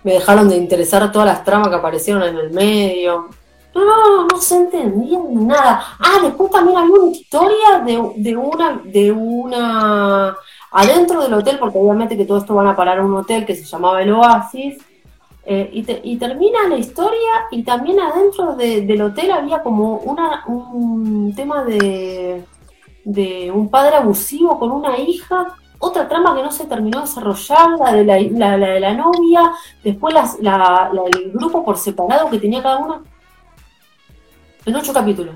me 0.04 0.12
dejaron 0.14 0.48
de 0.48 0.56
interesar 0.56 1.10
todas 1.12 1.26
las 1.28 1.44
tramas 1.44 1.68
que 1.68 1.76
aparecieron 1.76 2.22
en 2.24 2.36
el 2.36 2.50
medio. 2.50 3.28
No, 3.74 4.26
no, 4.26 4.36
se 4.38 4.56
entendía 4.56 5.18
nada. 5.30 5.82
Ah, 5.98 6.18
después 6.22 6.50
también 6.50 6.76
había 6.76 6.94
una 6.94 7.10
historia 7.10 7.78
de, 7.86 8.12
de 8.16 8.36
una, 8.36 8.80
de 8.84 9.10
una 9.12 10.36
adentro 10.72 11.22
del 11.22 11.34
hotel, 11.34 11.58
porque 11.58 11.78
obviamente 11.78 12.16
que 12.16 12.24
todo 12.26 12.38
esto 12.38 12.54
van 12.54 12.66
a 12.66 12.76
parar 12.76 12.98
a 12.98 13.04
un 13.04 13.14
hotel 13.14 13.46
que 13.46 13.54
se 13.54 13.64
llamaba 13.64 14.02
el 14.02 14.12
Oasis. 14.12 14.78
eh, 15.44 15.68
y, 15.72 15.82
te- 15.82 16.00
y 16.04 16.16
termina 16.18 16.68
la 16.68 16.76
historia 16.76 17.46
y 17.50 17.64
también 17.64 17.98
adentro 17.98 18.54
de- 18.54 18.82
del 18.82 19.02
hotel 19.02 19.32
había 19.32 19.60
como 19.62 19.96
una, 19.96 20.44
un 20.46 21.32
tema 21.34 21.64
de, 21.64 22.44
de 23.04 23.50
un 23.50 23.68
padre 23.68 23.96
abusivo 23.96 24.56
con 24.58 24.70
una 24.70 24.98
hija, 24.98 25.56
otra 25.84 26.08
trama 26.08 26.34
que 26.36 26.42
no 26.42 26.52
se 26.52 26.64
terminó 26.66 26.98
de 27.00 27.06
desarrollar, 27.06 27.70
la 27.78 27.92
de 27.92 28.04
la, 28.04 28.18
la- 28.20 28.56
la 28.56 28.66
de 28.68 28.80
la 28.80 28.94
novia, 28.94 29.52
después 29.82 30.14
las- 30.14 30.38
la, 30.40 30.90
la 30.92 31.02
del 31.10 31.32
grupo 31.32 31.64
por 31.64 31.76
separado 31.76 32.30
que 32.30 32.38
tenía 32.38 32.62
cada 32.62 32.78
uno, 32.78 33.02
en 34.64 34.76
ocho 34.76 34.92
capítulos. 34.92 35.34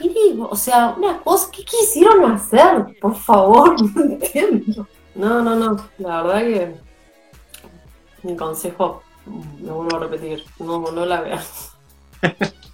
Y 0.00 0.08
digo, 0.08 0.48
o 0.50 0.56
sea, 0.56 0.94
una 0.96 1.18
cosa, 1.20 1.50
¿qué 1.52 1.64
quisieron 1.64 2.32
hacer? 2.32 2.98
Por 3.00 3.14
favor, 3.14 3.80
no 3.94 4.02
entiendo. 4.02 4.86
No, 5.14 5.42
no, 5.42 5.54
no, 5.56 5.76
la 5.98 6.22
verdad 6.22 6.40
que 6.40 6.76
mi 8.22 8.36
consejo, 8.36 9.02
me 9.26 9.70
vuelvo 9.70 9.96
a 9.96 10.00
repetir, 10.00 10.42
no, 10.58 10.80
no 10.90 11.06
la 11.06 11.20
veas. 11.20 11.72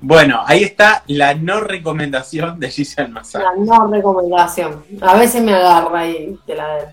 Bueno, 0.00 0.42
ahí 0.46 0.62
está 0.64 1.04
la 1.06 1.34
no 1.34 1.60
recomendación 1.60 2.58
de 2.58 2.70
Giselle 2.70 3.08
Massar. 3.08 3.42
La 3.42 3.54
no 3.56 3.86
recomendación. 3.86 4.84
A 5.00 5.16
veces 5.16 5.42
me 5.42 5.54
agarra 5.54 6.06
y 6.08 6.38
te 6.46 6.54
la 6.56 6.92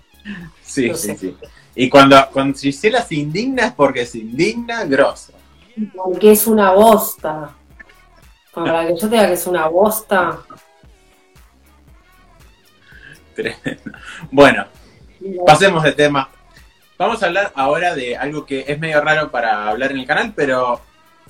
Sí, 0.62 0.88
no 0.88 0.96
sí, 0.96 1.08
sé. 1.08 1.16
sí. 1.16 1.36
Y 1.74 1.88
cuando, 1.88 2.16
cuando 2.32 2.58
Gisela 2.58 3.02
se 3.02 3.16
indigna 3.16 3.66
es 3.66 3.72
porque 3.72 4.06
se 4.06 4.18
indigna 4.18 4.84
grosso. 4.84 5.32
Porque 5.94 6.32
es 6.32 6.46
una 6.46 6.72
bosta. 6.72 7.50
Para 8.52 8.86
que 8.86 8.94
yo 8.94 9.00
te 9.00 9.08
diga 9.08 9.26
que 9.28 9.34
es 9.34 9.46
una 9.46 9.66
bosta. 9.68 10.38
Tremendo. 13.34 13.92
Bueno, 14.30 14.66
pasemos 15.46 15.82
de 15.82 15.92
tema. 15.92 16.28
Vamos 16.98 17.22
a 17.22 17.26
hablar 17.26 17.52
ahora 17.54 17.94
de 17.94 18.16
algo 18.16 18.44
que 18.44 18.64
es 18.68 18.78
medio 18.78 19.00
raro 19.00 19.30
para 19.30 19.68
hablar 19.68 19.92
en 19.92 19.98
el 20.00 20.06
canal, 20.06 20.32
pero 20.36 20.80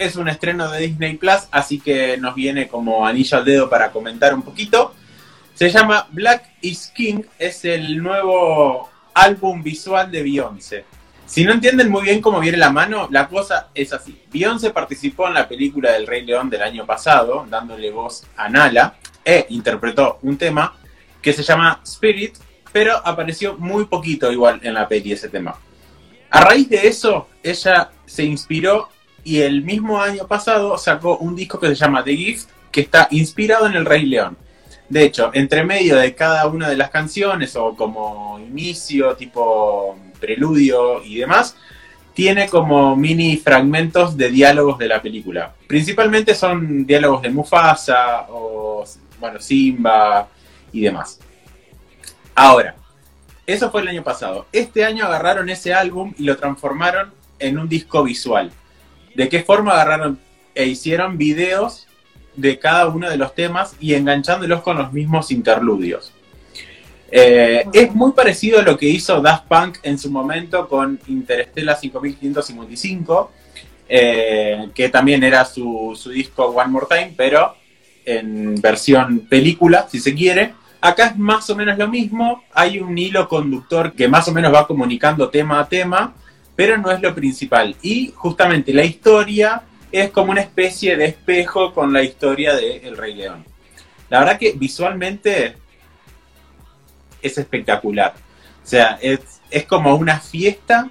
es 0.00 0.16
un 0.16 0.28
estreno 0.28 0.70
de 0.70 0.80
Disney 0.80 1.16
Plus, 1.18 1.46
así 1.50 1.78
que 1.78 2.16
nos 2.16 2.34
viene 2.34 2.68
como 2.68 3.06
anillo 3.06 3.36
al 3.36 3.44
dedo 3.44 3.68
para 3.68 3.92
comentar 3.92 4.32
un 4.32 4.40
poquito. 4.40 4.94
Se 5.52 5.68
llama 5.68 6.08
Black 6.10 6.54
is 6.62 6.90
King, 6.94 7.22
es 7.38 7.66
el 7.66 8.02
nuevo 8.02 8.88
álbum 9.12 9.62
visual 9.62 10.10
de 10.10 10.22
Beyoncé. 10.22 10.86
Si 11.26 11.44
no 11.44 11.52
entienden 11.52 11.90
muy 11.90 12.02
bien 12.04 12.22
cómo 12.22 12.40
viene 12.40 12.56
la 12.56 12.70
mano, 12.70 13.08
la 13.10 13.28
cosa 13.28 13.68
es 13.74 13.92
así. 13.92 14.18
Beyoncé 14.32 14.70
participó 14.70 15.28
en 15.28 15.34
la 15.34 15.46
película 15.46 15.92
del 15.92 16.06
Rey 16.06 16.24
León 16.24 16.48
del 16.48 16.62
año 16.62 16.86
pasado, 16.86 17.46
dándole 17.50 17.90
voz 17.90 18.26
a 18.38 18.48
Nala, 18.48 18.94
e 19.22 19.44
interpretó 19.50 20.18
un 20.22 20.38
tema 20.38 20.76
que 21.20 21.34
se 21.34 21.42
llama 21.42 21.82
Spirit, 21.84 22.36
pero 22.72 22.96
apareció 23.04 23.58
muy 23.58 23.84
poquito 23.84 24.32
igual 24.32 24.60
en 24.62 24.72
la 24.72 24.88
peli 24.88 25.12
ese 25.12 25.28
tema. 25.28 25.58
A 26.30 26.40
raíz 26.40 26.70
de 26.70 26.88
eso, 26.88 27.28
ella 27.42 27.90
se 28.06 28.24
inspiró 28.24 28.88
y 29.24 29.40
el 29.40 29.62
mismo 29.62 30.00
año 30.00 30.26
pasado 30.26 30.76
sacó 30.78 31.18
un 31.18 31.36
disco 31.36 31.58
que 31.58 31.68
se 31.68 31.74
llama 31.74 32.04
The 32.04 32.16
Gift, 32.16 32.48
que 32.70 32.82
está 32.82 33.08
inspirado 33.10 33.66
en 33.66 33.74
el 33.74 33.84
Rey 33.84 34.06
León. 34.06 34.36
De 34.88 35.04
hecho, 35.04 35.30
entre 35.34 35.64
medio 35.64 35.96
de 35.96 36.14
cada 36.14 36.46
una 36.46 36.68
de 36.68 36.76
las 36.76 36.90
canciones, 36.90 37.54
o 37.56 37.76
como 37.76 38.38
inicio, 38.40 39.14
tipo 39.14 39.96
preludio 40.18 41.02
y 41.04 41.18
demás, 41.18 41.56
tiene 42.12 42.48
como 42.48 42.96
mini 42.96 43.36
fragmentos 43.36 44.16
de 44.16 44.30
diálogos 44.30 44.78
de 44.78 44.88
la 44.88 45.00
película. 45.00 45.54
Principalmente 45.66 46.34
son 46.34 46.84
diálogos 46.84 47.22
de 47.22 47.30
Mufasa 47.30 48.26
o, 48.28 48.84
bueno, 49.20 49.40
Simba 49.40 50.28
y 50.72 50.80
demás. 50.80 51.20
Ahora, 52.34 52.74
eso 53.46 53.70
fue 53.70 53.82
el 53.82 53.88
año 53.88 54.02
pasado. 54.02 54.46
Este 54.52 54.84
año 54.84 55.04
agarraron 55.04 55.48
ese 55.50 55.72
álbum 55.72 56.12
y 56.18 56.24
lo 56.24 56.36
transformaron 56.36 57.12
en 57.38 57.58
un 57.58 57.68
disco 57.68 58.02
visual. 58.02 58.52
¿De 59.14 59.28
qué 59.28 59.42
forma 59.42 59.72
agarraron 59.72 60.18
e 60.54 60.66
hicieron 60.66 61.18
videos 61.18 61.86
de 62.36 62.58
cada 62.58 62.88
uno 62.88 63.10
de 63.10 63.16
los 63.16 63.34
temas 63.34 63.74
y 63.80 63.94
enganchándolos 63.94 64.62
con 64.62 64.78
los 64.78 64.92
mismos 64.92 65.30
interludios? 65.30 66.12
Eh, 67.12 67.64
es 67.72 67.94
muy 67.94 68.12
parecido 68.12 68.60
a 68.60 68.62
lo 68.62 68.78
que 68.78 68.86
hizo 68.86 69.20
Daft 69.20 69.46
Punk 69.48 69.78
en 69.82 69.98
su 69.98 70.10
momento 70.10 70.68
con 70.68 70.98
Interstellar 71.08 71.76
5555, 71.76 73.32
eh, 73.88 74.68
que 74.72 74.88
también 74.88 75.24
era 75.24 75.44
su, 75.44 75.98
su 76.00 76.10
disco 76.10 76.46
One 76.46 76.70
More 76.70 76.86
Time, 76.88 77.14
pero 77.16 77.56
en 78.04 78.60
versión 78.60 79.20
película, 79.28 79.88
si 79.90 79.98
se 79.98 80.14
quiere. 80.14 80.54
Acá 80.80 81.08
es 81.08 81.18
más 81.18 81.50
o 81.50 81.56
menos 81.56 81.76
lo 81.76 81.88
mismo, 81.88 82.44
hay 82.54 82.78
un 82.78 82.96
hilo 82.96 83.28
conductor 83.28 83.92
que 83.92 84.08
más 84.08 84.28
o 84.28 84.32
menos 84.32 84.54
va 84.54 84.66
comunicando 84.66 85.28
tema 85.28 85.60
a 85.60 85.68
tema, 85.68 86.14
pero 86.60 86.76
no 86.76 86.90
es 86.90 87.00
lo 87.00 87.14
principal. 87.14 87.74
Y 87.80 88.12
justamente 88.14 88.74
la 88.74 88.84
historia 88.84 89.62
es 89.90 90.10
como 90.10 90.30
una 90.30 90.42
especie 90.42 90.94
de 90.94 91.06
espejo 91.06 91.72
con 91.72 91.90
la 91.90 92.02
historia 92.02 92.54
de 92.54 92.76
El 92.86 92.98
Rey 92.98 93.14
León. 93.14 93.46
La 94.10 94.18
verdad 94.18 94.38
que 94.38 94.52
visualmente 94.52 95.54
es 97.22 97.38
espectacular. 97.38 98.12
O 98.62 98.66
sea, 98.66 98.98
es, 99.00 99.20
es 99.50 99.64
como 99.64 99.94
una 99.94 100.20
fiesta 100.20 100.90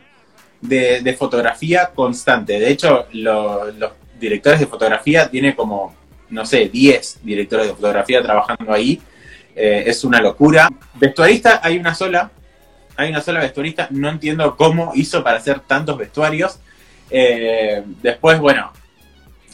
de, 0.60 1.02
de 1.02 1.14
fotografía 1.14 1.92
constante. 1.94 2.60
De 2.60 2.72
hecho, 2.72 3.06
lo- 3.12 3.70
los 3.72 3.92
directores 4.20 4.60
de 4.60 4.66
fotografía 4.66 5.30
tiene 5.30 5.56
como, 5.56 5.96
no 6.32 6.48
sé, 6.48 6.68
10 6.68 7.20
directores 7.22 7.68
de 7.68 7.74
fotografía 7.76 8.24
trabajando 8.24 8.74
ahí. 8.74 9.00
Eh, 9.56 9.84
es 9.86 10.04
una 10.04 10.20
locura. 10.20 10.68
Vestuarista 10.96 11.60
hay 11.62 11.78
una 11.78 11.94
sola. 11.94 12.32
Hay 13.00 13.12
una 13.12 13.22
sola 13.22 13.40
vestuarista. 13.40 13.88
No 13.92 14.10
entiendo 14.10 14.58
cómo 14.58 14.92
hizo 14.94 15.24
para 15.24 15.38
hacer 15.38 15.62
tantos 15.62 15.98
vestuarios. 15.98 16.60
Eh, 17.10 17.82
después, 18.02 18.38
bueno, 18.42 18.74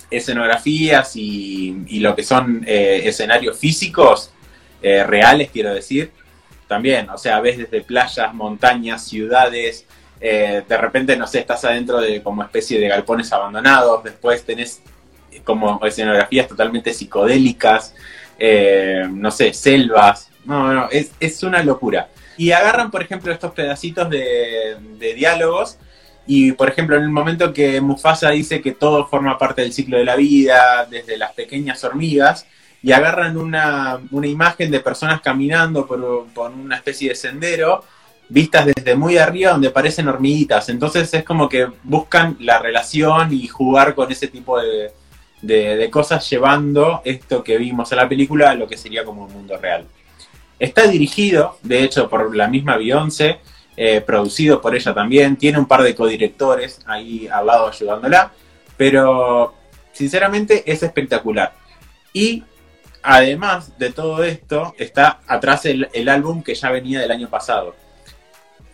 escenografías 0.10 1.16
y, 1.16 2.00
lo 2.00 2.16
que 2.16 2.24
son 2.24 2.64
eh, 2.66 3.04
escenarios 3.06 3.60
físicos, 3.60 4.32
eh, 4.82 5.04
reales, 5.04 5.52
quiero 5.54 5.76
decir. 5.76 6.12
También, 6.68 7.08
o 7.12 7.20
sea, 7.20 7.40
ves 7.40 7.60
desde 7.60 7.82
playas, 7.82 8.34
montañas, 8.34 9.08
ciudades, 9.08 9.86
de 10.20 10.78
repente, 10.80 11.16
no 11.16 11.28
sé, 11.28 11.42
estás 11.42 11.64
adentro 11.66 12.02
de 12.02 12.24
como 12.24 12.42
especie 12.42 12.80
de 12.80 12.88
galpones 12.88 13.32
abandonados, 13.32 14.04
después 14.04 14.44
tenés 14.44 14.82
como 15.44 15.80
escenografías 15.86 16.48
totalmente 16.48 16.92
psicodélicas, 16.92 17.94
no 19.12 19.30
sé, 19.30 19.54
selvas, 19.54 20.32
no, 20.46 20.74
no, 20.74 20.90
es, 20.90 21.12
es 21.20 21.44
una 21.44 21.64
locura. 21.64 22.10
Y 22.38 22.52
agarran, 22.52 22.92
por 22.92 23.02
ejemplo, 23.02 23.32
estos 23.32 23.52
pedacitos 23.54 24.10
de, 24.10 24.78
diálogos 25.16 25.78
y, 26.28 26.52
por 26.54 26.70
ejemplo, 26.70 26.98
en 26.98 27.04
el 27.04 27.10
momento 27.10 27.54
que 27.54 27.80
Mufasa 27.82 28.32
dice 28.32 28.62
que 28.62 28.72
todo 28.72 29.08
forma 29.08 29.38
parte 29.38 29.62
del 29.62 29.74
ciclo 29.74 29.98
de 29.98 30.06
la 30.06 30.16
vida, 30.16 30.86
desde 30.90 31.18
las 31.18 31.34
pequeñas 31.34 31.84
hormigas, 31.84 32.46
y 32.82 32.92
agarran 32.92 33.38
una, 33.38 34.00
una 34.12 34.28
imagen 34.28 34.70
de 34.72 34.80
personas 34.80 35.22
caminando 35.22 35.86
por, 35.88 36.28
por 36.34 36.52
una 36.52 36.76
especie 36.76 37.10
de 37.10 37.16
sendero, 37.16 37.84
vistas 38.28 38.66
desde 38.66 38.96
muy 38.96 39.18
arriba 39.18 39.52
donde 39.52 39.70
parecen 39.70 40.08
hormiguitas. 40.08 40.70
Entonces 40.70 41.14
es 41.14 41.24
como 41.24 41.48
que 41.48 41.68
buscan 41.84 42.38
la 42.40 42.60
relación 42.60 43.34
y 43.34 43.48
jugar 43.48 43.96
con 43.96 44.12
ese 44.12 44.28
tipo 44.28 44.60
de, 44.60 44.92
de, 45.42 45.76
de 45.78 45.90
cosas, 45.90 46.28
llevando 46.30 47.02
esto 47.06 47.44
que 47.44 47.58
vimos 47.58 47.92
en 47.92 47.98
la 48.00 48.10
película 48.10 48.52
a 48.52 48.56
lo 48.56 48.68
que 48.68 48.78
sería 48.78 49.06
como 49.06 49.26
un 49.26 49.34
mundo 49.34 49.58
real. 49.58 49.86
Está 50.60 50.88
dirigido, 50.88 51.58
de 51.64 51.84
hecho, 51.84 52.10
por 52.10 52.36
la 52.36 52.48
misma 52.48 52.78
Beyoncé, 52.78 53.40
eh, 53.78 54.00
producido 54.00 54.62
por 54.62 54.74
ella 54.76 54.94
también, 54.94 55.36
tiene 55.36 55.60
un 55.60 55.66
par 55.66 55.84
de 55.84 55.94
codirectores 55.94 56.80
ahí 56.86 57.28
al 57.28 57.46
lado 57.46 57.68
ayudándola, 57.68 58.32
pero 58.78 59.54
sinceramente 59.92 60.64
es 60.72 60.82
espectacular. 60.82 61.54
Y 62.14 62.44
además 63.04 63.78
de 63.78 63.92
todo 63.92 64.24
esto, 64.24 64.74
está 64.78 65.20
atrás 65.28 65.66
el, 65.66 66.10
álbum 66.10 66.42
que 66.42 66.56
ya 66.56 66.72
venía 66.72 67.02
del 67.02 67.12
año 67.12 67.30
pasado. 67.30 67.76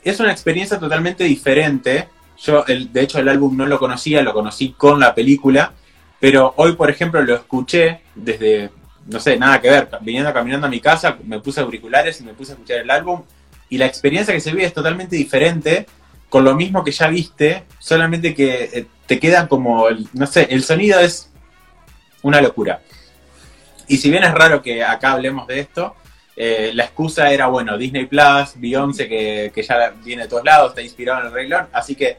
Es 0.03 0.19
una 0.19 0.31
experiencia 0.31 0.79
totalmente 0.79 1.23
diferente. 1.23 2.07
Yo, 2.37 2.63
de 2.63 3.01
hecho, 3.01 3.19
el 3.19 3.29
álbum 3.29 3.57
no 3.57 3.65
lo 3.65 3.79
conocía, 3.79 4.21
lo 4.21 4.33
conocí 4.33 4.73
con 4.77 4.99
la 4.99 5.15
película, 5.15 5.73
pero 6.19 6.53
hoy, 6.57 6.73
por 6.73 6.91
ejemplo, 6.91 7.21
lo 7.23 7.35
escuché 7.35 8.01
desde, 8.13 8.69
no 9.07 9.19
sé, 9.19 9.37
nada 9.37 9.59
que 9.61 9.69
ver, 9.69 9.89
viniendo 10.01 10.33
caminando 10.33 10.67
a 10.67 10.69
mi 10.69 10.79
casa, 10.79 11.17
me 11.23 11.39
puse 11.39 11.61
auriculares 11.61 12.19
y 12.21 12.23
me 12.23 12.33
puse 12.33 12.51
a 12.51 12.55
escuchar 12.55 12.77
el 12.79 12.89
álbum, 12.89 13.23
y 13.69 13.77
la 13.77 13.85
experiencia 13.85 14.33
que 14.33 14.39
se 14.39 14.51
vive 14.51 14.65
es 14.65 14.73
totalmente 14.73 15.15
diferente, 15.15 15.85
con 16.29 16.43
lo 16.43 16.55
mismo 16.55 16.83
que 16.83 16.91
ya 16.91 17.07
viste, 17.07 17.63
solamente 17.79 18.33
que 18.33 18.69
eh, 18.73 18.85
te 19.05 19.19
queda 19.19 19.47
como, 19.47 19.87
el, 19.87 20.07
no 20.13 20.27
sé, 20.27 20.47
el 20.49 20.63
sonido 20.63 20.99
es 20.99 21.29
una 22.21 22.41
locura. 22.41 22.81
Y 23.87 23.97
si 23.97 24.09
bien 24.09 24.23
es 24.23 24.33
raro 24.33 24.61
que 24.61 24.83
acá 24.83 25.13
hablemos 25.13 25.47
de 25.47 25.59
esto, 25.59 25.95
eh, 26.35 26.71
la 26.73 26.85
excusa 26.85 27.31
era, 27.31 27.47
bueno, 27.47 27.77
Disney 27.77 28.05
Plus, 28.05 28.53
Beyoncé, 28.55 29.09
que, 29.09 29.51
que, 29.53 29.63
ya 29.63 29.93
viene 30.03 30.23
de 30.23 30.29
todos 30.29 30.45
lados, 30.45 30.69
está 30.69 30.81
inspirado 30.81 31.19
en 31.21 31.27
el 31.27 31.33
Rey 31.33 31.47
León, 31.47 31.67
así 31.73 31.95
que 31.95 32.17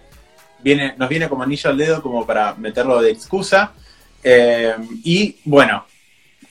viene, 0.62 0.94
nos 0.96 1.08
viene 1.08 1.28
como 1.28 1.42
anillo 1.42 1.70
al 1.70 1.78
dedo 1.78 2.02
como 2.02 2.26
para 2.26 2.54
meterlo 2.54 3.00
de 3.00 3.10
excusa. 3.10 3.72
Eh, 4.22 4.74
y 5.04 5.38
bueno, 5.44 5.84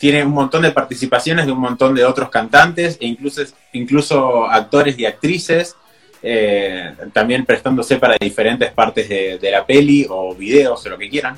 tiene 0.01 0.25
un 0.25 0.31
montón 0.31 0.63
de 0.63 0.71
participaciones 0.71 1.45
de 1.45 1.51
un 1.51 1.59
montón 1.59 1.93
de 1.93 2.03
otros 2.03 2.31
cantantes 2.31 2.97
e 2.99 3.05
incluso, 3.05 3.43
incluso 3.71 4.45
actores 4.49 4.97
y 4.97 5.05
actrices, 5.05 5.75
eh, 6.23 6.95
también 7.13 7.45
prestándose 7.45 7.97
para 7.97 8.17
diferentes 8.19 8.71
partes 8.71 9.07
de, 9.07 9.51
la 9.51 9.63
peli 9.63 10.07
o 10.09 10.33
videos 10.33 10.83
o 10.83 10.89
lo 10.89 10.97
que 10.97 11.07
quieran. 11.07 11.37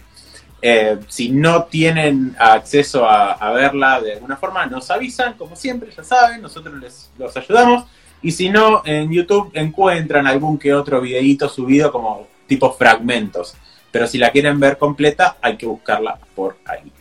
Eh, 0.61 0.97
si 1.09 1.27
no 1.27 1.65
tienen 1.65 2.37
acceso 2.39 3.05
a, 3.05 3.33
a, 3.33 3.51
verla 3.51 3.99
de 3.99 4.13
alguna 4.13 4.37
forma, 4.37 4.65
nos 4.65 4.89
avisan, 4.89 5.33
como 5.33 5.57
siempre, 5.57 5.89
ya 5.91 6.05
saben, 6.05 6.41
nosotros 6.41 6.73
les 6.79 7.11
los 7.17 7.35
ayudamos. 7.35 7.83
Y 8.21 8.31
si 8.31 8.47
no, 8.47 8.81
en 8.85 9.11
YouTube 9.11 9.51
encuentran 9.55 10.25
algún 10.25 10.57
que 10.57 10.73
otro 10.73 11.01
videíto 11.01 11.49
subido 11.49 11.91
como 11.91 12.29
tipo 12.47 12.71
fragmentos. 12.71 13.55
Pero 13.91 14.07
si 14.07 14.17
la 14.17 14.31
quieren 14.31 14.57
ver 14.57 14.77
completa, 14.77 15.35
hay 15.41 15.57
que 15.57 15.65
buscarla 15.65 16.17
por 16.33 16.55
ahí. 16.65 16.93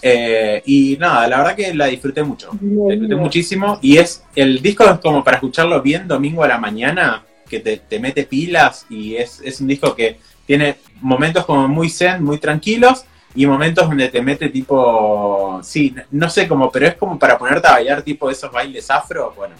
Eh, 0.00 0.62
y 0.66 0.96
nada, 0.98 1.26
la 1.26 1.38
verdad 1.38 1.56
que 1.56 1.74
la 1.74 1.86
disfruté 1.86 2.22
mucho. 2.22 2.50
La 2.60 2.92
disfruté 2.92 3.16
muchísimo. 3.16 3.78
Y 3.82 3.98
es 3.98 4.24
el 4.34 4.62
disco 4.62 4.84
es 4.84 4.98
como 5.00 5.24
para 5.24 5.36
escucharlo 5.38 5.80
bien 5.82 6.06
domingo 6.08 6.44
a 6.44 6.48
la 6.48 6.58
mañana, 6.58 7.24
que 7.48 7.60
te, 7.60 7.78
te 7.78 7.98
mete 7.98 8.24
pilas. 8.24 8.86
Y 8.88 9.16
es, 9.16 9.40
es 9.42 9.60
un 9.60 9.68
disco 9.68 9.94
que 9.94 10.18
tiene 10.46 10.76
momentos 11.00 11.44
como 11.44 11.68
muy 11.68 11.90
zen, 11.90 12.24
muy 12.24 12.38
tranquilos, 12.38 13.04
y 13.34 13.46
momentos 13.46 13.86
donde 13.86 14.08
te 14.08 14.22
mete 14.22 14.48
tipo, 14.48 15.60
sí, 15.62 15.94
no 16.10 16.28
sé 16.30 16.48
cómo, 16.48 16.72
pero 16.72 16.86
es 16.86 16.94
como 16.94 17.18
para 17.18 17.38
ponerte 17.38 17.68
a 17.68 17.72
bailar 17.72 18.02
tipo 18.02 18.30
esos 18.30 18.50
bailes 18.50 18.90
afro, 18.90 19.32
bueno, 19.36 19.54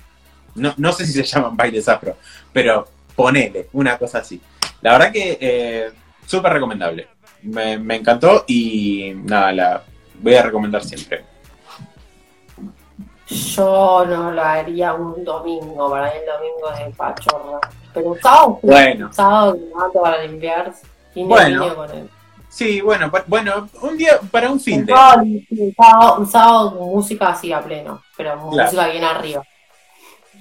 no, 0.54 0.74
no 0.76 0.92
sé 0.92 1.06
si 1.06 1.12
se 1.12 1.22
llaman 1.22 1.56
bailes 1.56 1.88
afro, 1.88 2.16
pero 2.52 2.88
ponele, 3.14 3.68
una 3.74 3.98
cosa 3.98 4.18
así. 4.18 4.40
La 4.80 4.92
verdad 4.92 5.12
que 5.12 5.38
eh, 5.40 5.90
súper 6.26 6.54
recomendable, 6.54 7.06
me, 7.42 7.78
me 7.78 7.96
encantó 7.96 8.44
y 8.48 9.12
nada, 9.14 9.52
la 9.52 9.84
voy 10.20 10.34
a 10.34 10.42
recomendar 10.42 10.84
siempre. 10.84 11.24
Yo 13.28 14.06
no 14.06 14.30
lo 14.30 14.42
haría 14.42 14.94
un 14.94 15.22
domingo, 15.22 15.90
para 15.90 16.08
el 16.08 16.22
domingo 16.24 16.70
de 16.78 16.94
pachorra. 16.94 17.60
Pero 17.92 18.08
un 18.08 18.20
sábado, 18.20 18.58
bueno. 18.62 19.06
un 19.06 19.12
sábado 19.12 19.58
para 20.02 20.22
limpiar. 20.24 20.72
Bueno, 21.14 21.74
con 21.74 21.90
él. 21.90 22.08
sí, 22.48 22.80
bueno, 22.80 23.10
bueno, 23.26 23.68
un 23.82 23.96
día 23.96 24.20
para 24.30 24.50
un 24.50 24.60
fin 24.60 24.80
un 24.80 24.86
de. 24.86 24.92
Sábado, 24.92 25.22
un, 25.22 25.74
sábado, 25.76 26.16
un 26.20 26.26
sábado 26.26 26.78
con 26.78 26.88
música 26.90 27.28
así 27.28 27.52
a 27.52 27.60
pleno, 27.60 28.02
pero 28.16 28.36
música 28.36 28.88
bien 28.88 29.04
arriba. 29.04 29.42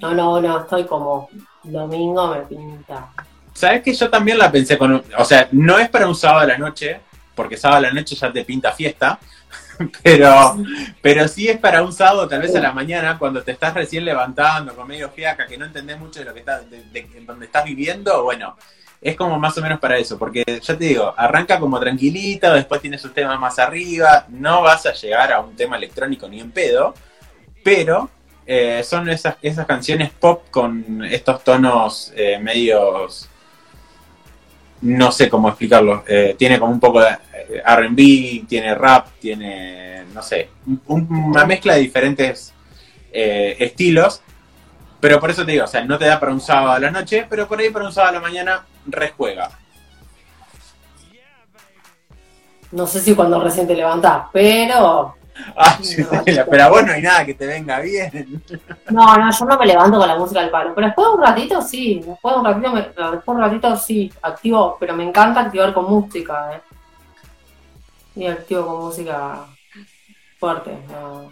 No, 0.00 0.14
no, 0.14 0.40
no, 0.40 0.60
estoy 0.60 0.84
como 0.84 1.28
domingo 1.64 2.28
me 2.28 2.40
pinta. 2.42 3.08
Sabes 3.52 3.82
que 3.82 3.92
yo 3.92 4.08
también 4.08 4.38
la 4.38 4.50
pensé 4.50 4.78
con, 4.78 5.02
o 5.16 5.24
sea, 5.24 5.48
no 5.50 5.78
es 5.78 5.88
para 5.88 6.06
un 6.06 6.14
sábado 6.14 6.40
a 6.40 6.46
la 6.46 6.58
noche, 6.58 7.00
porque 7.34 7.56
sábado 7.56 7.78
a 7.78 7.88
la 7.88 7.92
noche 7.92 8.14
ya 8.14 8.32
te 8.32 8.44
pinta 8.44 8.72
fiesta, 8.72 9.18
pero, 10.02 10.56
pero 11.00 11.28
sí 11.28 11.48
es 11.48 11.58
para 11.58 11.82
un 11.82 11.92
sábado, 11.92 12.28
tal 12.28 12.40
vez 12.40 12.54
a 12.54 12.60
la 12.60 12.72
mañana, 12.72 13.18
cuando 13.18 13.42
te 13.42 13.52
estás 13.52 13.74
recién 13.74 14.04
levantando, 14.04 14.74
con 14.74 14.88
medio 14.88 15.10
fiaca, 15.10 15.46
que 15.46 15.58
no 15.58 15.64
entendés 15.64 15.98
mucho 15.98 16.20
de 16.20 16.26
lo 16.26 16.34
que 16.34 16.40
estás, 16.40 16.68
de, 16.70 16.82
de, 16.84 17.02
de 17.02 17.20
donde 17.24 17.46
estás 17.46 17.64
viviendo, 17.64 18.22
bueno, 18.24 18.56
es 19.00 19.16
como 19.16 19.38
más 19.38 19.56
o 19.58 19.62
menos 19.62 19.78
para 19.78 19.96
eso, 19.96 20.18
porque 20.18 20.44
ya 20.46 20.76
te 20.76 20.84
digo, 20.84 21.14
arranca 21.16 21.58
como 21.60 21.78
tranquilita, 21.78 22.52
después 22.54 22.80
tiene 22.80 22.98
sus 22.98 23.14
temas 23.14 23.38
más 23.38 23.58
arriba, 23.58 24.26
no 24.28 24.62
vas 24.62 24.86
a 24.86 24.92
llegar 24.92 25.32
a 25.32 25.40
un 25.40 25.54
tema 25.54 25.76
electrónico 25.76 26.28
ni 26.28 26.40
en 26.40 26.50
pedo, 26.50 26.94
pero 27.62 28.10
eh, 28.46 28.82
son 28.82 29.08
esas, 29.08 29.36
esas 29.42 29.66
canciones 29.66 30.10
pop 30.10 30.44
con 30.50 31.04
estos 31.04 31.44
tonos 31.44 32.12
eh, 32.16 32.38
medios, 32.40 33.28
no 34.80 35.12
sé 35.12 35.28
cómo 35.28 35.48
explicarlo, 35.48 36.02
eh, 36.08 36.34
tiene 36.36 36.58
como 36.58 36.72
un 36.72 36.80
poco 36.80 37.00
de 37.00 37.16
RB, 37.48 38.46
tiene 38.46 38.74
rap, 38.74 39.08
tiene, 39.20 40.04
no 40.12 40.22
sé, 40.22 40.50
un, 40.86 41.06
una 41.10 41.44
mezcla 41.44 41.74
de 41.74 41.80
diferentes 41.80 42.52
estilos. 43.12 44.22
Pero 45.00 45.20
por 45.20 45.30
eso 45.30 45.44
te 45.44 45.52
digo, 45.52 45.64
o 45.64 45.68
sea, 45.68 45.84
no 45.84 45.96
te 45.96 46.06
da 46.06 46.18
para 46.18 46.32
un 46.32 46.40
sábado 46.40 46.72
a 46.72 46.80
la 46.80 46.90
noche, 46.90 47.26
pero 47.28 47.46
por 47.46 47.60
ahí 47.60 47.70
para 47.70 47.86
un 47.86 47.92
sábado 47.92 48.16
a 48.16 48.20
la 48.20 48.20
mañana 48.20 48.66
rejuega. 48.86 49.48
No 52.72 52.86
sé 52.86 53.00
si 53.00 53.14
cuando 53.14 53.40
recién 53.40 53.66
te 53.66 53.74
levantás, 53.74 54.24
pero. 54.32 55.14
Ah, 55.56 55.78
pero 56.50 56.64
a 56.64 56.68
vos 56.68 56.84
no 56.84 56.90
hay 56.90 57.00
nada 57.00 57.24
que 57.24 57.32
te 57.32 57.46
venga 57.46 57.78
bien. 57.78 58.42
No, 58.90 59.16
no, 59.16 59.30
yo 59.30 59.44
no 59.44 59.56
me 59.56 59.66
levanto 59.66 59.96
con 59.96 60.08
la 60.08 60.18
música 60.18 60.40
al 60.40 60.50
palo. 60.50 60.74
Pero 60.74 60.88
después 60.88 61.06
de 61.06 61.14
un 61.14 61.22
ratito 61.22 61.62
sí, 61.62 62.02
después 62.04 62.34
de 62.34 62.40
un 62.40 62.44
ratito, 62.44 62.72
me, 62.72 62.82
después 62.82 63.24
de 63.24 63.30
un 63.30 63.40
ratito 63.40 63.76
sí, 63.76 64.12
activo, 64.20 64.76
pero 64.80 64.96
me 64.96 65.04
encanta 65.04 65.42
activar 65.42 65.72
con 65.72 65.88
música, 65.88 66.56
¿eh? 66.56 66.60
Y 68.18 68.26
activo 68.26 68.66
con 68.66 68.84
música 68.86 69.46
fuerte. 70.38 70.76
¿no? 70.88 71.30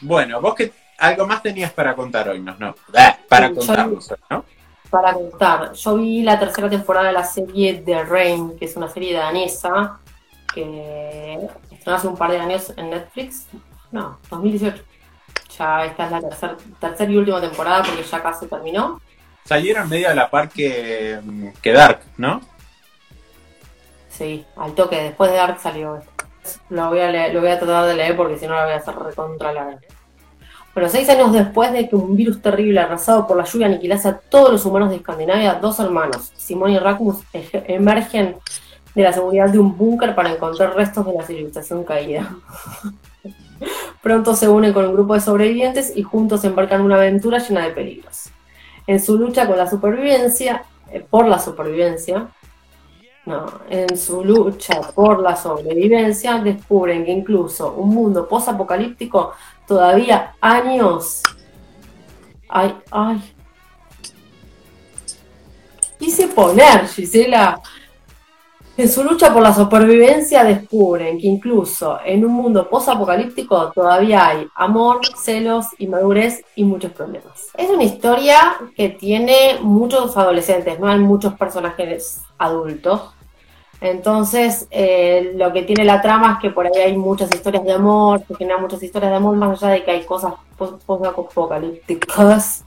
Bueno, 0.00 0.40
vos 0.40 0.54
que 0.54 0.72
algo 0.98 1.26
más 1.26 1.42
tenías 1.42 1.72
para 1.72 1.94
contar 1.94 2.28
hoy, 2.30 2.40
¿no? 2.40 2.56
no 2.58 2.74
ah, 2.94 3.18
para 3.28 3.52
contarnos, 3.52 4.14
¿no? 4.30 4.44
para 4.88 5.12
contar. 5.12 5.72
Yo 5.74 5.96
vi 5.96 6.22
la 6.22 6.38
tercera 6.38 6.70
temporada 6.70 7.08
de 7.08 7.12
la 7.12 7.24
serie 7.24 7.82
The 7.84 8.04
Rain, 8.04 8.58
que 8.58 8.64
es 8.64 8.76
una 8.76 8.88
serie 8.88 9.12
danesa 9.12 9.98
que 10.54 11.50
estrenó 11.70 11.96
hace 11.96 12.08
un 12.08 12.16
par 12.16 12.30
de 12.30 12.38
años 12.38 12.72
en 12.78 12.88
Netflix. 12.88 13.46
No, 13.92 14.18
2018. 14.30 14.82
Ya 15.58 15.84
esta 15.84 16.06
es 16.06 16.10
la 16.12 16.20
tercera 16.20 16.56
tercer 16.80 17.10
y 17.10 17.16
última 17.18 17.42
temporada 17.42 17.82
porque 17.82 18.02
ya 18.02 18.22
casi 18.22 18.46
terminó. 18.46 19.00
Salieron 19.44 19.86
medio 19.88 20.08
a 20.08 20.14
la 20.14 20.30
par 20.30 20.48
que, 20.48 21.20
que 21.60 21.72
Dark, 21.72 22.00
¿no? 22.16 22.40
Sí, 24.16 24.46
al 24.56 24.74
toque. 24.74 24.96
Después 25.02 25.30
de 25.30 25.36
Dark 25.36 25.58
salió 25.60 25.96
esto. 25.96 26.24
Lo 26.70 26.88
voy 26.88 27.00
a, 27.00 27.28
lo 27.28 27.40
voy 27.40 27.50
a 27.50 27.58
tratar 27.58 27.86
de 27.86 27.94
leer 27.94 28.16
porque 28.16 28.38
si 28.38 28.46
no 28.46 28.54
la 28.54 28.64
voy 28.64 28.72
a 28.72 28.76
hacer 28.76 28.94
recontra. 28.94 29.78
Bueno, 30.72 30.88
seis 30.88 31.08
años 31.08 31.32
después 31.32 31.72
de 31.72 31.88
que 31.88 31.96
un 31.96 32.16
virus 32.16 32.40
terrible 32.40 32.80
arrasado 32.80 33.26
por 33.26 33.36
la 33.36 33.44
lluvia 33.44 33.66
aniquilase 33.66 34.08
a 34.08 34.18
todos 34.18 34.52
los 34.52 34.64
humanos 34.64 34.90
de 34.90 34.96
Escandinavia, 34.96 35.54
dos 35.54 35.80
hermanos, 35.80 36.32
Simón 36.36 36.70
y 36.70 36.78
Rasmus, 36.78 37.18
emergen 37.32 38.36
de 38.94 39.02
la 39.02 39.12
seguridad 39.12 39.50
de 39.50 39.58
un 39.58 39.76
búnker 39.76 40.14
para 40.14 40.32
encontrar 40.32 40.74
restos 40.74 41.04
de 41.04 41.12
la 41.12 41.22
civilización 41.22 41.84
caída. 41.84 42.34
Pronto 44.02 44.34
se 44.34 44.48
unen 44.48 44.72
con 44.72 44.86
un 44.86 44.94
grupo 44.94 45.14
de 45.14 45.20
sobrevivientes 45.20 45.94
y 45.94 46.02
juntos 46.02 46.44
embarcan 46.44 46.80
una 46.80 46.96
aventura 46.96 47.38
llena 47.38 47.64
de 47.64 47.72
peligros. 47.72 48.30
En 48.86 49.02
su 49.02 49.18
lucha 49.18 49.46
con 49.46 49.58
la 49.58 49.68
supervivencia, 49.68 50.64
eh, 50.90 51.04
por 51.08 51.26
la 51.26 51.38
supervivencia, 51.38 52.28
en 53.68 53.96
su 53.96 54.24
lucha 54.24 54.80
por 54.94 55.20
la 55.20 55.34
sobrevivencia, 55.36 56.38
descubren 56.38 57.04
que 57.04 57.10
incluso 57.10 57.72
un 57.72 57.90
mundo 57.90 58.28
post-apocalíptico 58.28 59.32
todavía 59.66 60.34
años. 60.40 61.22
Ay, 62.48 62.74
ay. 62.90 63.22
Quise 65.98 66.28
poner, 66.28 66.86
Gisela. 66.86 67.60
En 68.78 68.90
su 68.90 69.02
lucha 69.02 69.32
por 69.32 69.42
la 69.42 69.54
supervivencia 69.54 70.44
descubren 70.44 71.18
que 71.18 71.26
incluso 71.26 71.98
en 72.04 72.26
un 72.26 72.32
mundo 72.32 72.68
post-apocalíptico 72.68 73.72
todavía 73.74 74.28
hay 74.28 74.46
amor, 74.54 75.00
celos, 75.16 75.64
inmadurez 75.78 76.44
y 76.54 76.64
muchos 76.64 76.92
problemas. 76.92 77.48
Es 77.54 77.70
una 77.70 77.84
historia 77.84 78.58
que 78.76 78.90
tiene 78.90 79.58
muchos 79.62 80.14
adolescentes, 80.18 80.78
no 80.78 80.88
hay 80.88 80.98
muchos 80.98 81.32
personajes 81.34 82.20
adultos. 82.36 83.15
Entonces, 83.80 84.66
eh, 84.70 85.32
lo 85.36 85.52
que 85.52 85.62
tiene 85.62 85.84
la 85.84 86.00
trama 86.00 86.34
es 86.34 86.38
que 86.40 86.50
por 86.50 86.66
ahí 86.66 86.82
hay 86.82 86.96
muchas 86.96 87.32
historias 87.32 87.64
de 87.64 87.72
amor, 87.72 88.22
se 88.26 88.34
generan 88.34 88.62
muchas 88.62 88.82
historias 88.82 89.10
de 89.10 89.16
amor, 89.16 89.36
más 89.36 89.62
allá 89.62 89.74
de 89.74 89.84
que 89.84 89.90
hay 89.90 90.04
cosas 90.04 90.34
post-apocalípticas. 90.56 92.64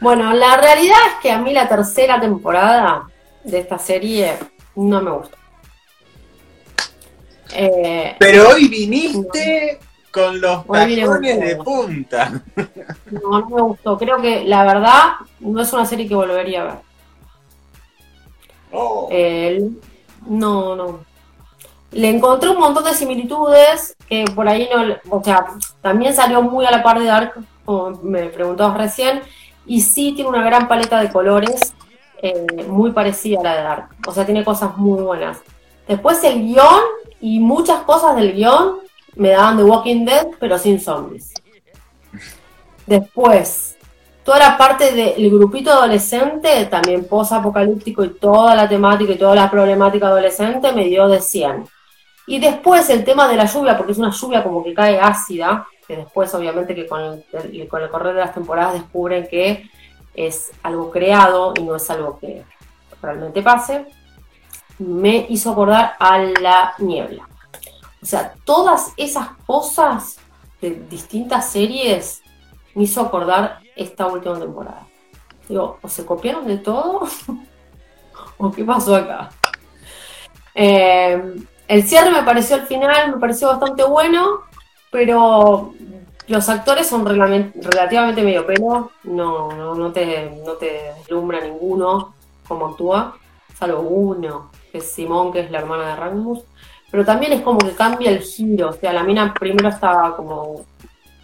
Bueno, 0.00 0.32
la 0.32 0.56
realidad 0.56 0.96
es 1.08 1.14
que 1.22 1.30
a 1.30 1.38
mí 1.38 1.52
la 1.52 1.68
tercera 1.68 2.18
temporada 2.18 3.08
de 3.44 3.58
esta 3.58 3.78
serie 3.78 4.36
no 4.74 5.00
me 5.00 5.10
gusta. 5.10 5.36
Eh, 7.54 8.16
Pero 8.18 8.48
hoy 8.48 8.68
viniste 8.68 9.78
Con 10.10 10.40
los 10.40 10.66
tacones 10.66 11.40
de 11.40 11.56
punta. 11.56 12.42
No, 13.10 13.40
no 13.40 13.48
me 13.48 13.62
gustó. 13.62 13.98
Creo 13.98 14.20
que 14.22 14.44
la 14.44 14.64
verdad 14.64 15.12
no 15.40 15.60
es 15.60 15.72
una 15.72 15.84
serie 15.84 16.08
que 16.08 16.14
volvería 16.14 16.62
a 16.62 16.64
ver. 16.64 16.91
Oh. 18.72 19.08
No, 20.26 20.76
no. 20.76 21.00
Le 21.90 22.08
encontré 22.08 22.48
un 22.48 22.58
montón 22.58 22.84
de 22.84 22.94
similitudes 22.94 23.96
que 24.08 24.24
por 24.34 24.48
ahí 24.48 24.68
no, 24.74 24.96
o 25.10 25.22
sea, 25.22 25.44
también 25.82 26.14
salió 26.14 26.42
muy 26.42 26.64
a 26.64 26.70
la 26.70 26.82
par 26.82 26.98
de 26.98 27.06
Dark, 27.06 27.34
como 27.64 27.90
me 28.02 28.24
preguntabas 28.28 28.78
recién, 28.78 29.20
y 29.66 29.82
sí 29.82 30.12
tiene 30.12 30.30
una 30.30 30.42
gran 30.42 30.68
paleta 30.68 31.00
de 31.00 31.12
colores 31.12 31.74
eh, 32.22 32.46
muy 32.68 32.92
parecida 32.92 33.40
a 33.40 33.42
la 33.42 33.56
de 33.56 33.62
Dark. 33.62 33.88
O 34.06 34.12
sea, 34.12 34.24
tiene 34.24 34.44
cosas 34.44 34.76
muy 34.76 35.02
buenas. 35.02 35.38
Después 35.86 36.22
el 36.24 36.46
guion 36.46 36.80
y 37.20 37.40
muchas 37.40 37.82
cosas 37.82 38.16
del 38.16 38.32
guion 38.34 38.78
me 39.14 39.30
daban 39.30 39.58
The 39.58 39.64
Walking 39.64 40.04
Dead, 40.04 40.28
pero 40.40 40.58
sin 40.58 40.80
zombies. 40.80 41.34
Después, 42.86 43.71
toda 44.24 44.38
la 44.38 44.56
parte 44.56 44.92
del 44.92 45.30
grupito 45.30 45.72
adolescente, 45.72 46.66
también 46.66 47.06
post-apocalíptico 47.06 48.04
y 48.04 48.10
toda 48.10 48.54
la 48.54 48.68
temática 48.68 49.12
y 49.12 49.18
toda 49.18 49.34
la 49.34 49.50
problemática 49.50 50.06
adolescente 50.06 50.72
me 50.72 50.84
dio 50.84 51.08
de 51.08 51.20
100. 51.20 51.68
Y 52.26 52.38
después 52.38 52.88
el 52.90 53.04
tema 53.04 53.28
de 53.28 53.36
la 53.36 53.46
lluvia, 53.46 53.76
porque 53.76 53.92
es 53.92 53.98
una 53.98 54.10
lluvia 54.10 54.42
como 54.42 54.62
que 54.62 54.74
cae 54.74 55.00
ácida, 55.00 55.66
que 55.86 55.96
después 55.96 56.32
obviamente 56.34 56.74
que 56.74 56.86
con 56.86 57.00
el, 57.00 57.68
con 57.68 57.82
el 57.82 57.90
correr 57.90 58.14
de 58.14 58.20
las 58.20 58.34
temporadas 58.34 58.74
descubren 58.74 59.26
que 59.26 59.68
es 60.14 60.52
algo 60.62 60.90
creado 60.90 61.52
y 61.58 61.62
no 61.62 61.76
es 61.76 61.90
algo 61.90 62.18
que 62.20 62.44
realmente 63.00 63.42
pase, 63.42 63.86
me 64.78 65.26
hizo 65.28 65.50
acordar 65.50 65.94
a 65.98 66.18
la 66.18 66.74
niebla. 66.78 67.28
O 68.00 68.06
sea, 68.06 68.34
todas 68.44 68.92
esas 68.96 69.28
cosas 69.46 70.16
de 70.60 70.70
distintas 70.88 71.50
series 71.50 72.21
me 72.74 72.84
hizo 72.84 73.00
acordar 73.00 73.60
esta 73.76 74.06
última 74.06 74.38
temporada. 74.38 74.86
Digo, 75.48 75.78
o 75.82 75.88
se 75.88 76.06
copiaron 76.06 76.46
de 76.46 76.58
todo, 76.58 77.02
o 78.38 78.50
qué 78.50 78.64
pasó 78.64 78.96
acá. 78.96 79.30
Eh, 80.54 81.34
el 81.68 81.82
cierre 81.84 82.10
me 82.10 82.22
pareció 82.22 82.56
al 82.56 82.66
final, 82.66 83.12
me 83.12 83.18
pareció 83.18 83.48
bastante 83.48 83.82
bueno, 83.84 84.42
pero 84.90 85.72
los 86.28 86.48
actores 86.48 86.86
son 86.86 87.04
relativamente 87.06 88.22
medio 88.22 88.46
pelo, 88.46 88.90
no, 89.04 89.50
no, 89.52 89.74
no, 89.74 89.92
te, 89.92 90.30
no 90.44 90.52
te 90.52 90.92
deslumbra 90.98 91.40
ninguno 91.40 92.14
como 92.46 92.66
actúa, 92.66 93.16
salvo 93.58 93.80
uno, 93.80 94.50
que 94.70 94.78
es 94.78 94.92
Simón, 94.92 95.32
que 95.32 95.40
es 95.40 95.50
la 95.50 95.58
hermana 95.58 95.88
de 95.88 95.96
Rangmus, 95.96 96.44
pero 96.90 97.04
también 97.04 97.32
es 97.32 97.40
como 97.40 97.58
que 97.58 97.72
cambia 97.72 98.10
el 98.10 98.20
giro, 98.20 98.68
o 98.68 98.72
sea, 98.72 98.92
la 98.92 99.02
mina 99.02 99.32
primero 99.32 99.68
estaba 99.68 100.14
como 100.14 100.64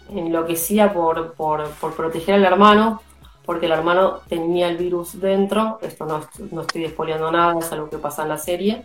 enloquecida 0.09 0.93
por, 0.93 1.33
por, 1.33 1.69
por 1.71 1.93
proteger 1.93 2.35
al 2.35 2.45
hermano, 2.45 3.01
porque 3.45 3.65
el 3.65 3.71
hermano 3.71 4.19
tenía 4.27 4.67
el 4.67 4.77
virus 4.77 5.19
dentro, 5.19 5.79
esto 5.81 6.05
no, 6.05 6.21
no 6.51 6.61
estoy 6.61 6.83
despoleando 6.83 7.31
nada, 7.31 7.57
es 7.59 7.71
algo 7.71 7.89
que 7.89 7.97
pasa 7.97 8.23
en 8.23 8.29
la 8.29 8.37
serie, 8.37 8.83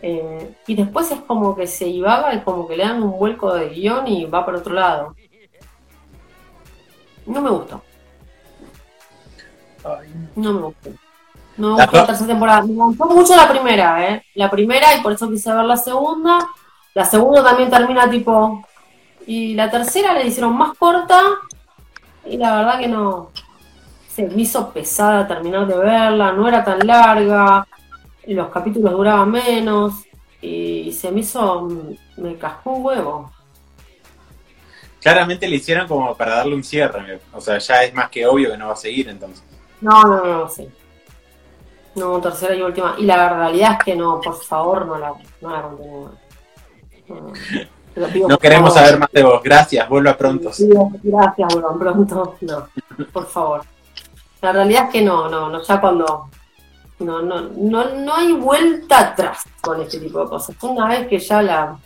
eh, 0.00 0.54
y 0.66 0.74
después 0.74 1.10
es 1.10 1.20
como 1.20 1.56
que 1.56 1.66
se 1.66 1.88
iba 1.88 2.32
y 2.32 2.40
como 2.40 2.68
que 2.68 2.76
le 2.76 2.84
dan 2.84 3.02
un 3.02 3.18
vuelco 3.18 3.52
de 3.52 3.68
guion 3.70 4.06
y 4.06 4.26
va 4.26 4.44
por 4.44 4.54
otro 4.54 4.74
lado. 4.74 5.14
No 7.26 7.40
me 7.42 7.50
gustó. 7.50 7.82
No 10.36 10.52
me 10.52 10.60
gustó. 10.60 10.90
No 11.56 11.76
me 11.76 11.82
gustó 11.82 11.96
la 11.96 12.06
tercera 12.06 12.28
temporada. 12.28 12.62
Me 12.62 12.74
gustó 12.74 13.06
mucho 13.06 13.36
la 13.36 13.48
primera, 13.48 14.08
¿eh? 14.08 14.24
La 14.34 14.50
primera 14.50 14.94
y 14.94 15.02
por 15.02 15.12
eso 15.12 15.28
quise 15.28 15.52
ver 15.52 15.64
la 15.64 15.76
segunda. 15.76 16.38
La 16.94 17.04
segunda 17.04 17.44
también 17.44 17.70
termina 17.70 18.08
tipo... 18.08 18.64
Y 19.28 19.52
la 19.52 19.70
tercera 19.70 20.14
le 20.14 20.26
hicieron 20.26 20.56
más 20.56 20.74
corta 20.78 21.22
y 22.24 22.38
la 22.38 22.56
verdad 22.56 22.80
que 22.80 22.88
no... 22.88 23.30
Se 24.08 24.22
me 24.22 24.40
hizo 24.40 24.72
pesada 24.72 25.28
terminar 25.28 25.66
de 25.66 25.76
verla, 25.76 26.32
no 26.32 26.48
era 26.48 26.64
tan 26.64 26.84
larga, 26.84 27.68
los 28.26 28.48
capítulos 28.48 28.90
duraban 28.90 29.30
menos 29.30 29.96
y 30.40 30.90
se 30.92 31.12
me 31.12 31.20
hizo... 31.20 31.68
Me 32.16 32.36
cascó 32.38 32.72
un 32.72 32.86
huevo. 32.86 33.30
Claramente 34.98 35.46
le 35.46 35.56
hicieron 35.56 35.86
como 35.86 36.16
para 36.16 36.36
darle 36.36 36.54
un 36.54 36.64
cierre. 36.64 37.20
O 37.34 37.40
sea, 37.42 37.58
ya 37.58 37.84
es 37.84 37.92
más 37.92 38.08
que 38.08 38.26
obvio 38.26 38.50
que 38.50 38.56
no 38.56 38.68
va 38.68 38.72
a 38.72 38.76
seguir 38.76 39.10
entonces. 39.10 39.44
No, 39.82 40.04
no, 40.04 40.24
no, 40.24 40.38
no, 40.38 40.48
sí. 40.48 40.66
No, 41.96 42.18
tercera 42.18 42.54
y 42.54 42.62
última. 42.62 42.94
Y 42.96 43.04
la 43.04 43.28
realidad 43.28 43.72
es 43.72 43.84
que 43.84 43.94
no, 43.94 44.22
por 44.22 44.42
favor, 44.42 44.86
no 44.86 44.96
la, 44.96 45.12
no 45.42 45.50
la 45.50 45.62
continúen. 45.62 46.12
No, 47.08 47.32
No 48.28 48.38
queremos 48.38 48.74
saber 48.74 48.98
más 48.98 49.10
de 49.12 49.22
vos. 49.22 49.42
Gracias, 49.42 49.88
vuelva 49.88 50.16
pronto. 50.16 50.50
Gracias, 51.02 51.54
vuelvan 51.54 51.78
pronto. 51.78 52.36
No, 52.40 52.68
por 53.12 53.26
favor. 53.26 53.62
La 54.40 54.52
realidad 54.52 54.84
es 54.84 54.90
que 54.90 55.02
no, 55.02 55.28
no, 55.28 55.48
no, 55.48 55.62
ya 55.62 55.80
cuando. 55.80 56.28
No, 57.00 57.22
no, 57.22 57.42
no, 57.42 57.94
no 57.94 58.14
hay 58.14 58.32
vuelta 58.32 58.98
atrás 58.98 59.44
con 59.60 59.80
este 59.80 60.00
tipo 60.00 60.20
de 60.20 60.28
cosas. 60.28 60.56
Una 60.62 60.88
vez 60.88 61.06
que 61.06 61.18
ya 61.18 61.42
la. 61.42 61.78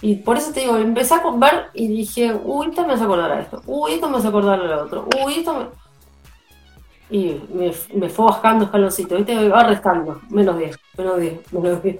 Y 0.00 0.16
por 0.16 0.36
eso 0.36 0.52
te 0.52 0.60
digo, 0.60 0.76
empecé 0.76 1.14
a 1.14 1.30
ver 1.36 1.66
y 1.74 1.88
dije, 1.88 2.32
uy, 2.44 2.68
esto 2.68 2.86
me 2.86 2.92
hace 2.92 3.02
acordar 3.02 3.32
a 3.32 3.40
esto, 3.40 3.60
uy, 3.66 3.94
esto 3.94 4.08
me 4.08 4.18
hace 4.18 4.28
acordar 4.28 4.60
a 4.60 4.64
lo 4.64 4.84
otro, 4.84 5.08
uy, 5.24 5.34
esto 5.40 5.54
me. 5.54 5.66
Y 7.10 7.40
me, 7.52 7.72
me 7.94 8.08
fue 8.08 8.26
bajando 8.26 8.66
escaloncito, 8.66 9.16
¿viste? 9.16 9.48
Va 9.48 9.64
restando, 9.64 10.20
menos 10.28 10.56
10, 10.56 10.76
menos 10.98 11.20
10, 11.20 11.52
menos 11.52 11.82
10. 11.82 11.96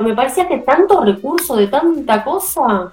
Me 0.00 0.14
parecía 0.14 0.48
que 0.48 0.58
tanto 0.58 1.00
recurso 1.02 1.56
de 1.56 1.66
tanta 1.68 2.24
cosa. 2.24 2.92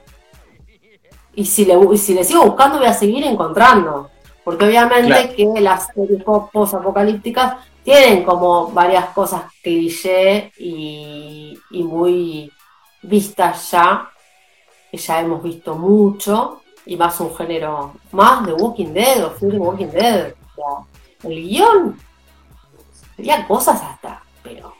Y 1.33 1.45
si 1.45 1.65
le, 1.65 1.75
y 1.93 1.97
si 1.97 2.13
le 2.13 2.23
sigo 2.23 2.43
buscando, 2.45 2.77
voy 2.79 2.87
a 2.87 2.93
seguir 2.93 3.23
encontrando. 3.25 4.09
Porque 4.43 4.65
obviamente 4.65 5.07
Claro. 5.35 5.53
que 5.55 5.61
las 5.61 5.87
series 5.93 6.23
po- 6.23 6.49
post-apocalípticas 6.51 7.57
tienen 7.83 8.23
como 8.23 8.67
varias 8.71 9.07
cosas 9.09 9.43
cliché 9.61 10.51
y, 10.57 11.57
y 11.71 11.83
muy 11.83 12.51
vistas 13.01 13.71
ya, 13.71 14.09
que 14.89 14.97
ya 14.97 15.19
hemos 15.21 15.43
visto 15.43 15.75
mucho, 15.75 16.61
y 16.85 16.95
más 16.95 17.19
un 17.19 17.35
género 17.35 17.93
más 18.11 18.45
de 18.45 18.53
Walking 18.53 18.93
Dead 18.93 19.25
o 19.25 19.29
the 19.31 19.45
Walking 19.57 19.87
Dead. 19.87 20.33
O 20.33 20.55
sea, 20.55 21.29
el 21.29 21.41
guion, 21.47 21.99
había 23.19 23.45
cosas 23.47 23.81
hasta, 23.81 24.21
pero 24.41 24.73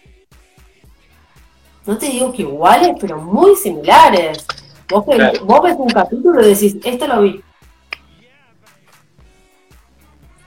no 1.88 1.98
te 1.98 2.08
digo 2.08 2.32
que 2.32 2.42
iguales, 2.44 2.92
pero 3.00 3.18
muy 3.18 3.56
similares. 3.56 4.46
Vos, 4.90 5.04
Claro. 5.06 5.46
vos 5.46 5.62
ves 5.64 5.76
un 5.78 5.90
capítulo 5.90 6.42
y 6.42 6.50
decís, 6.54 6.78
esto 6.84 7.08
lo 7.08 7.22
vi. 7.22 7.42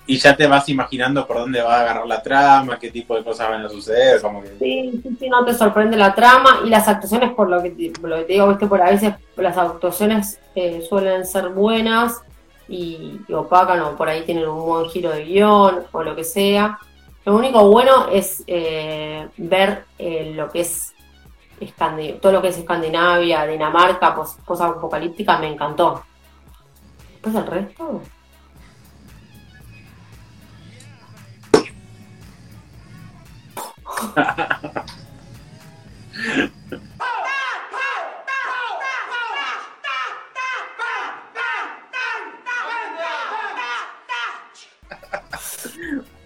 Y 0.07 0.19
ya 0.19 0.37
te 0.37 0.47
vas 0.49 0.69
imaginando 0.69 1.25
por 1.27 1.39
dónde 1.39 1.63
va 1.63 1.77
a 1.77 1.81
agarrar 1.83 2.07
la 2.07 2.21
trama, 2.21 2.79
qué 2.81 2.91
tipo 2.91 3.15
de 3.15 3.23
cosas 3.23 3.49
van 3.49 3.65
a 3.65 3.69
suceder, 3.69 4.21
como 4.21 4.43
que... 4.43 4.49
Sí, 4.59 5.01
sí, 5.03 5.17
sí, 5.21 5.29
no 5.29 5.45
te 5.45 5.55
sorprende 5.55 5.97
la 5.97 6.15
trama 6.15 6.61
y 6.65 6.69
las 6.69 6.89
actuaciones, 6.89 7.33
por 7.33 7.49
lo 7.49 7.63
que 7.63 7.71
te, 7.71 7.91
por 8.01 8.11
lo 8.11 8.17
que 8.17 8.25
te 8.25 8.33
digo, 8.33 8.49
viste, 8.49 8.67
por 8.67 8.83
a 8.83 8.91
veces 8.91 9.15
las 9.37 9.57
actuaciones 9.57 10.41
eh, 10.57 10.85
suelen 10.89 11.25
ser 11.25 11.51
buenas 11.51 12.23
y, 12.69 13.21
y 13.29 13.33
opacan 13.33 13.81
o 13.83 13.97
por 13.97 14.09
ahí 14.09 14.23
tienen 14.23 14.49
un 14.49 14.65
buen 14.65 14.87
giro 14.91 15.11
de 15.11 15.25
guion 15.25 15.85
o 15.93 16.03
lo 16.03 16.17
que 16.17 16.25
sea. 16.25 16.79
Lo 17.25 17.37
único 17.37 17.69
bueno 17.71 18.09
es 18.11 18.43
eh, 18.49 19.29
ver 19.37 19.85
eh, 19.99 20.33
lo 20.35 20.51
que 20.51 20.63
es 20.63 20.93
todo 22.21 22.33
lo 22.33 22.43
que 22.43 22.49
es 22.49 22.59
Escandinavia, 22.59 23.47
Dinamarca, 23.47 24.15
pos, 24.15 24.61
apocalíptica, 24.61 25.39
me 25.39 25.49
encantó. 25.49 26.03
Después 27.13 27.35
el 27.35 27.47
resto. 27.47 28.03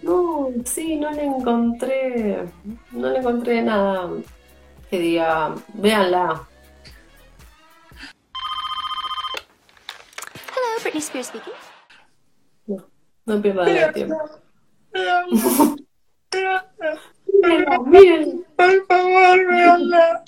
No, 0.02 0.50
sí, 0.66 0.96
no 0.96 1.10
le 1.10 1.24
encontré, 1.24 2.44
no 2.92 3.08
le 3.08 3.18
encontré 3.18 3.62
nada 3.62 4.10
que 4.94 5.00
diga, 5.00 5.54
véanla. 5.74 6.46
Hello, 10.54 10.68
Britney 10.82 11.02
Spears 11.02 11.26
speaking. 11.26 11.52
No 13.26 13.42
pierdan 13.42 13.68
el 13.68 13.92
tiempo. 13.92 14.16
Mírenla, 17.42 17.78
mírenla. 17.80 18.46
Por 18.56 18.86
favor, 18.86 19.46
véanla. 19.48 20.24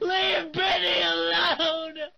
Leave 0.00 0.50
Benny 0.52 1.02
alone! 1.12 2.12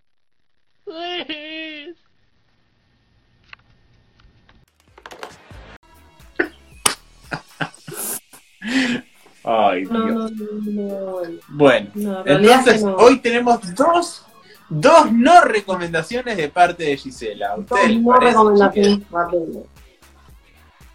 Ay, 9.45 9.85
Dios. 9.85 9.93
no, 9.93 10.29
no, 10.29 10.33
no, 10.65 11.23
bueno. 11.49 11.91
No, 11.95 12.27
entonces 12.27 12.83
no. 12.83 12.97
hoy 12.97 13.19
tenemos 13.19 13.75
dos 13.75 14.25
Dos 14.69 15.13
no 15.13 15.43
recomendaciones 15.43 16.37
de 16.37 16.49
parte 16.49 16.85
de 16.85 16.97
Gisela. 16.97 17.51
Dos 17.57 17.71
¿Ustedes, 17.71 18.01
no 18.01 18.17
recomendaciones. 18.19 19.01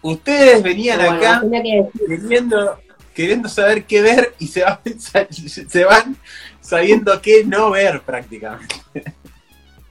Ustedes 0.02 0.62
venían 0.62 0.98
Bueno, 0.98 1.16
acá 1.16 1.42
queriendo, 2.08 2.78
queriendo 3.14 3.48
saber 3.48 3.84
qué 3.84 4.02
ver 4.02 4.34
y 4.38 4.48
se 4.48 4.64
van, 4.64 4.80
se 5.30 5.84
van 5.84 6.16
sabiendo 6.60 7.20
qué 7.20 7.44
no 7.44 7.70
ver 7.70 8.02
prácticamente. 8.02 8.76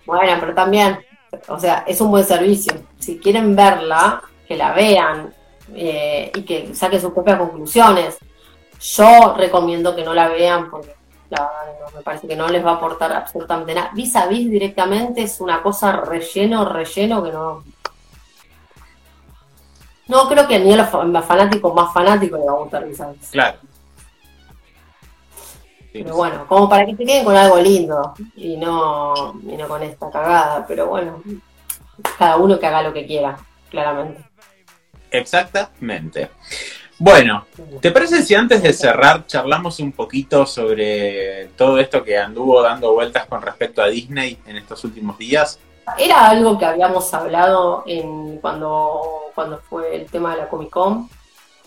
Bueno, 0.06 0.38
pero 0.40 0.54
también, 0.54 1.00
o 1.48 1.60
sea, 1.60 1.84
es 1.88 2.02
un 2.02 2.12
buen 2.12 2.26
servicio. 2.26 2.74
Si 2.98 3.18
quieren 3.18 3.56
verla, 3.56 4.22
que 4.48 4.58
la 4.58 4.74
vean 4.74 5.34
eh, 5.74 6.32
y 6.36 6.42
que 6.42 6.76
saquen 6.76 7.00
sus 7.00 7.14
propias 7.14 7.38
conclusiones. 7.38 8.18
Yo 8.80 9.34
recomiendo 9.36 9.96
que 9.96 10.04
no 10.04 10.14
la 10.14 10.28
vean 10.30 10.70
porque 10.70 10.96
la 11.30 11.42
verdad 11.42 11.80
no, 11.92 11.98
me 11.98 12.04
parece 12.04 12.28
que 12.28 12.36
no 12.36 12.48
les 12.48 12.66
va 12.66 12.72
a 12.72 12.76
aportar 12.76 13.12
absolutamente 13.14 13.76
nada. 13.76 13.92
Vis 13.94 14.16
a 14.16 14.28
vis 14.28 14.50
directamente 14.50 15.22
es 15.24 15.40
una 15.42 15.62
cosa 15.62 15.92
relleno, 15.94 16.66
relleno 16.66 17.24
que 17.24 17.32
no. 17.32 17.64
No 20.08 20.28
creo 20.28 20.48
que 20.48 20.60
ni 20.60 20.74
a 20.74 20.78
los 20.78 20.90
fa- 20.90 21.04
los 21.04 21.26
fanáticos 21.26 21.74
más 21.74 21.94
fanáticos 21.94 22.40
les 22.40 22.48
va 22.48 22.54
a 22.54 22.58
gustar 22.58 22.86
vis 22.88 23.02
a 23.02 23.12
vis. 23.12 23.30
Claro. 23.30 23.58
Pero 25.92 26.16
bueno, 26.16 26.46
como 26.48 26.70
para 26.70 26.86
que 26.86 26.96
se 26.96 27.06
queden 27.06 27.26
con 27.26 27.36
algo 27.36 27.58
lindo 27.60 28.14
y 28.36 28.58
no, 28.58 29.34
y 29.44 29.58
no 29.58 29.68
con 29.68 29.84
esta 29.84 30.10
cagada. 30.10 30.66
Pero 30.68 30.88
bueno, 30.88 31.22
cada 32.18 32.38
uno 32.38 32.58
que 32.60 32.66
haga 32.68 32.84
lo 32.84 32.94
que 32.94 33.06
quiera, 33.06 33.38
claramente. 33.70 34.24
Exactamente. 35.12 36.30
Bueno, 37.02 37.46
¿te 37.80 37.92
parece 37.92 38.24
si 38.24 38.36
antes 38.36 38.62
de 38.62 38.74
cerrar 38.74 39.26
charlamos 39.26 39.80
un 39.80 39.94
poquito 39.94 40.46
sobre 40.46 41.46
todo 41.56 41.80
esto 41.80 42.04
que 42.04 42.18
anduvo 42.18 42.62
dando 42.62 42.94
vueltas 42.94 43.26
con 43.26 43.42
respecto 43.42 43.82
a 43.82 43.88
Disney 43.88 44.38
en 44.46 44.58
estos 44.58 44.84
últimos 44.84 45.18
días? 45.18 45.60
Era 45.98 46.30
algo 46.30 46.58
que 46.60 46.66
habíamos 46.66 47.14
hablado 47.14 47.84
en 47.88 48.40
cuando, 48.40 49.32
cuando 49.34 49.60
fue 49.60 49.96
el 49.96 50.08
tema 50.08 50.32
de 50.32 50.42
la 50.42 50.50
Comic 50.50 50.70
Con, 50.72 51.10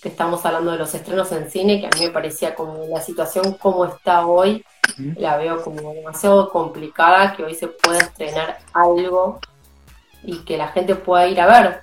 que 0.03 0.11
estamos 0.11 0.45
hablando 0.45 0.73
de 0.73 0.77
los 0.77 0.95
estrenos 0.95 1.33
en 1.33 1.51
cine, 1.51 1.81
que 1.81 1.87
a 1.87 1.99
mí 1.99 2.05
me 2.05 2.13
parecía 2.13 2.55
como 2.55 2.85
la 2.89 3.01
situación 3.01 3.55
como 3.55 3.87
está 3.87 4.27
hoy, 4.27 4.63
la 5.17 5.39
veo 5.39 5.63
como 5.63 5.95
demasiado 5.95 6.51
complicada, 6.51 7.35
que 7.35 7.43
hoy 7.43 7.55
se 7.55 7.69
pueda 7.69 8.01
estrenar 8.01 8.59
algo 8.75 9.41
y 10.25 10.41
que 10.41 10.59
la 10.59 10.69
gente 10.69 10.95
pueda 10.95 11.27
ir 11.27 11.41
a 11.41 11.47
ver, 11.47 11.81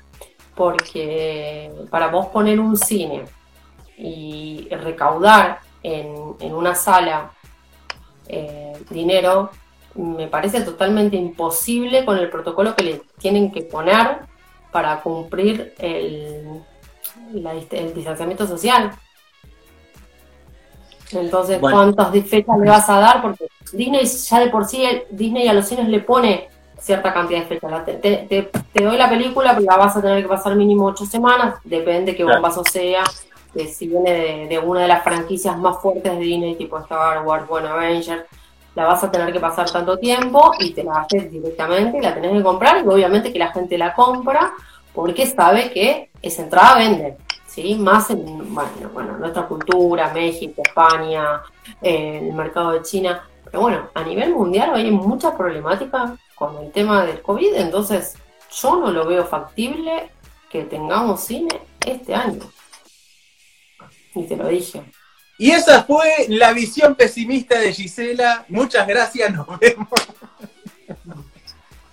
porque 0.53 1.71
para 1.89 2.09
vos 2.09 2.27
poner 2.27 2.59
un 2.59 2.77
cine 2.77 3.25
y 3.99 4.67
recaudar 4.71 5.59
en, 5.83 6.35
en 6.39 6.53
una 6.55 6.73
sala 6.73 7.31
eh, 8.27 8.73
dinero, 8.89 9.51
me 9.95 10.27
parece 10.27 10.61
totalmente 10.61 11.17
imposible 11.17 12.05
con 12.05 12.17
el 12.17 12.29
protocolo 12.29 12.75
que 12.75 12.83
le 12.83 13.01
tienen 13.17 13.51
que 13.51 13.61
poner 13.63 14.19
para 14.71 15.01
cumplir 15.01 15.73
el, 15.79 16.61
la 17.33 17.53
el 17.53 17.93
distanciamiento 17.93 18.47
social. 18.47 18.91
Entonces, 21.11 21.59
Bueno. 21.59 21.93
¿cuántas 21.95 22.11
fechas 22.27 22.57
le 22.59 22.69
vas 22.69 22.89
a 22.89 22.99
dar? 22.99 23.21
Porque 23.21 23.47
Disney 23.73 24.05
ya 24.05 24.39
de 24.39 24.49
por 24.49 24.65
sí, 24.65 24.83
Disney 25.09 25.47
a 25.47 25.53
los 25.53 25.67
cines 25.67 25.89
le 25.89 25.99
pone 26.01 26.47
cierta 26.79 27.11
cantidad 27.13 27.39
de 27.41 27.45
fechas. 27.47 27.85
Te, 27.85 27.93
te- 27.93 28.83
doy 28.83 28.97
la 28.97 29.09
película, 29.09 29.55
pero 29.55 29.65
la 29.65 29.77
vas 29.77 29.97
a 29.97 30.01
tener 30.01 30.21
que 30.21 30.29
pasar 30.29 30.55
mínimo 30.55 30.85
ocho 30.85 31.05
semanas, 31.05 31.55
depende 31.63 32.15
qué 32.15 32.23
Claro. 32.23 32.35
bombazo 32.41 32.63
sea, 32.63 33.03
que 33.53 33.67
si 33.67 33.87
viene 33.87 34.47
de, 34.47 34.59
una 34.59 34.81
de 34.81 34.87
las 34.87 35.03
franquicias 35.03 35.57
más 35.57 35.81
fuertes 35.81 36.11
de 36.11 36.19
Disney, 36.19 36.55
tipo 36.55 36.77
Star 36.79 37.25
Wars, 37.25 37.47
bueno, 37.47 37.69
Avengers, 37.69 38.23
la 38.75 38.85
vas 38.85 39.03
a 39.03 39.11
tener 39.11 39.33
que 39.33 39.39
pasar 39.39 39.69
tanto 39.69 39.97
tiempo 39.97 40.51
y 40.59 40.71
te 40.71 40.83
la 40.83 41.01
haces 41.01 41.31
directamente 41.31 42.01
la 42.01 42.13
tenés 42.13 42.31
que 42.33 42.43
comprar 42.43 42.83
y 42.83 42.87
obviamente 42.87 43.33
que 43.33 43.39
la 43.39 43.51
gente 43.51 43.77
la 43.77 43.93
compra 43.93 44.53
porque 44.93 45.25
sabe 45.25 45.71
que 45.71 46.09
esa 46.21 46.43
entrada 46.43 46.77
vende, 46.77 47.17
¿sí? 47.47 47.75
Más 47.75 48.09
en, 48.09 48.53
bueno, 48.53 48.89
bueno, 48.93 49.17
nuestra 49.17 49.47
cultura, 49.47 50.11
México, 50.13 50.61
España, 50.65 51.41
eh, 51.81 52.19
el 52.23 52.33
mercado 52.33 52.71
de 52.71 52.81
China, 52.83 53.27
pero 53.45 53.61
bueno, 53.61 53.89
a 53.93 54.03
nivel 54.03 54.33
mundial 54.33 54.71
hay 54.73 54.91
mucha 54.91 55.35
problemática 55.35 56.15
con 56.35 56.57
el 56.57 56.71
tema 56.71 57.05
del 57.05 57.21
COVID, 57.21 57.55
entonces 57.55 58.15
yo 58.51 58.77
no 58.77 58.91
lo 58.91 59.05
veo 59.05 59.25
factible 59.25 60.09
que 60.49 60.63
tengamos 60.63 61.21
cine 61.21 61.61
este 61.85 62.13
año. 62.15 62.41
Y 64.19 64.27
te 64.27 64.35
lo 64.35 64.47
dije. 64.47 64.83
Y 65.37 65.51
esa 65.51 65.83
fue 65.83 66.25
la 66.27 66.51
visión 66.51 66.95
pesimista 66.95 67.57
de 67.57 67.71
Gisela. 67.71 68.45
Muchas 68.49 68.85
gracias, 68.85 69.33
nos 69.33 69.47
vemos. 69.57 69.87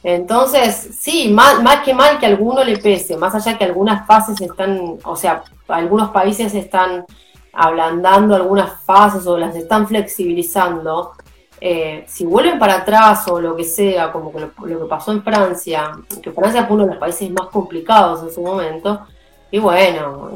Entonces, 0.03 0.97
sí, 1.01 1.29
más, 1.29 1.63
más 1.63 1.85
que 1.85 1.95
mal 1.95 2.19
que 2.19 2.27
a 2.27 2.29
alguno 2.29 2.65
le 2.65 2.79
pese, 2.79 3.17
más 3.17 3.35
allá 3.35 3.57
que 3.57 3.65
algunas 3.65 4.07
fases 4.07 4.41
están, 4.41 4.99
o 5.05 5.17
sea, 5.17 5.43
algunos 5.69 6.11
países 6.11 6.55
están 6.55 7.05
ablandando 7.53 8.35
algunas 8.35 8.83
fases 8.85 9.27
o 9.27 9.37
las 9.37 9.57
están 9.57 9.89
flexibilizando, 9.89 11.13
eh, 11.61 12.05
si 12.07 12.25
vuelven 12.25 12.59
para 12.59 12.77
atrás 12.77 13.27
o 13.29 13.41
lo 13.41 13.57
que 13.57 13.65
sea, 13.65 14.13
como 14.13 14.33
que 14.33 14.41
lo, 14.41 14.53
lo 14.67 14.81
que 14.81 14.89
pasó 14.89 15.11
en 15.11 15.23
Francia, 15.23 15.93
que 16.23 16.31
Francia 16.31 16.67
fue 16.67 16.77
uno 16.77 16.85
de 16.85 16.91
los 16.91 17.01
países 17.01 17.31
más 17.31 17.49
complicados 17.49 18.23
en 18.23 18.33
su 18.33 18.43
momento, 18.43 19.07
y 19.51 19.59
bueno, 19.59 20.31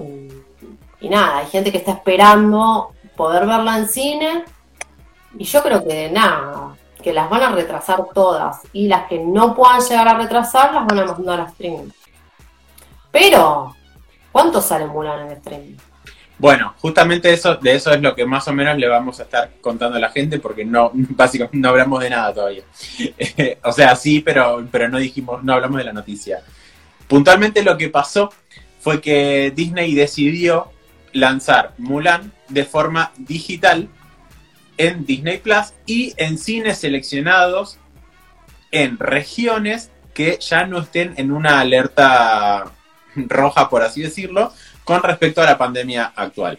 y, 1.00 1.08
nada, 1.08 1.38
hay 1.38 1.46
gente 1.46 1.72
que 1.72 1.78
está 1.78 1.92
esperando 1.92 2.92
poder 3.16 3.46
verla 3.46 3.78
en 3.78 3.88
cine, 3.88 4.44
y 5.38 5.44
yo 5.44 5.62
creo 5.62 5.86
que 5.86 6.10
nada, 6.10 6.76
que 7.02 7.12
las 7.12 7.30
van 7.30 7.42
a 7.42 7.52
retrasar 7.52 8.04
todas 8.14 8.60
y 8.72 8.88
las 8.88 9.06
que 9.08 9.18
no 9.18 9.54
puedan 9.54 9.80
llegar 9.80 10.08
a 10.08 10.18
retrasar 10.18 10.72
las 10.74 10.86
van 10.86 10.98
a 10.98 11.06
mandar 11.06 11.40
a 11.40 11.44
streaming. 11.44 11.90
Pero, 13.10 13.74
¿cuánto 14.30 14.60
sale 14.60 14.86
Mulan 14.86 15.26
en 15.26 15.32
streaming? 15.32 15.76
Bueno, 16.38 16.74
justamente 16.80 17.30
eso, 17.30 17.56
de 17.56 17.74
eso 17.74 17.92
es 17.92 18.00
lo 18.00 18.14
que 18.14 18.24
más 18.24 18.48
o 18.48 18.52
menos 18.52 18.78
le 18.78 18.88
vamos 18.88 19.20
a 19.20 19.24
estar 19.24 19.50
contando 19.60 19.98
a 19.98 20.00
la 20.00 20.10
gente, 20.10 20.38
porque 20.38 20.64
no, 20.64 20.90
básicamente 20.94 21.58
no 21.58 21.68
hablamos 21.68 22.00
de 22.00 22.10
nada 22.10 22.32
todavía. 22.32 22.62
o 23.64 23.72
sea, 23.72 23.94
sí, 23.96 24.20
pero, 24.20 24.66
pero 24.70 24.88
no 24.88 24.98
dijimos, 24.98 25.42
no 25.42 25.52
hablamos 25.52 25.78
de 25.78 25.84
la 25.84 25.92
noticia. 25.92 26.42
Puntualmente 27.06 27.62
lo 27.62 27.76
que 27.76 27.90
pasó 27.90 28.32
fue 28.78 29.00
que 29.00 29.52
Disney 29.54 29.94
decidió 29.94 30.70
lanzar 31.12 31.74
Mulan 31.78 32.32
de 32.48 32.64
forma 32.64 33.12
digital 33.16 33.88
en 34.78 35.04
Disney 35.04 35.38
Plus 35.38 35.74
y 35.86 36.14
en 36.16 36.38
cines 36.38 36.78
seleccionados 36.78 37.78
en 38.70 38.98
regiones 38.98 39.90
que 40.14 40.38
ya 40.40 40.66
no 40.66 40.80
estén 40.80 41.14
en 41.16 41.32
una 41.32 41.60
alerta 41.60 42.72
roja, 43.16 43.68
por 43.68 43.82
así 43.82 44.02
decirlo, 44.02 44.52
con 44.84 45.02
respecto 45.02 45.42
a 45.42 45.46
la 45.46 45.58
pandemia 45.58 46.12
actual. 46.16 46.58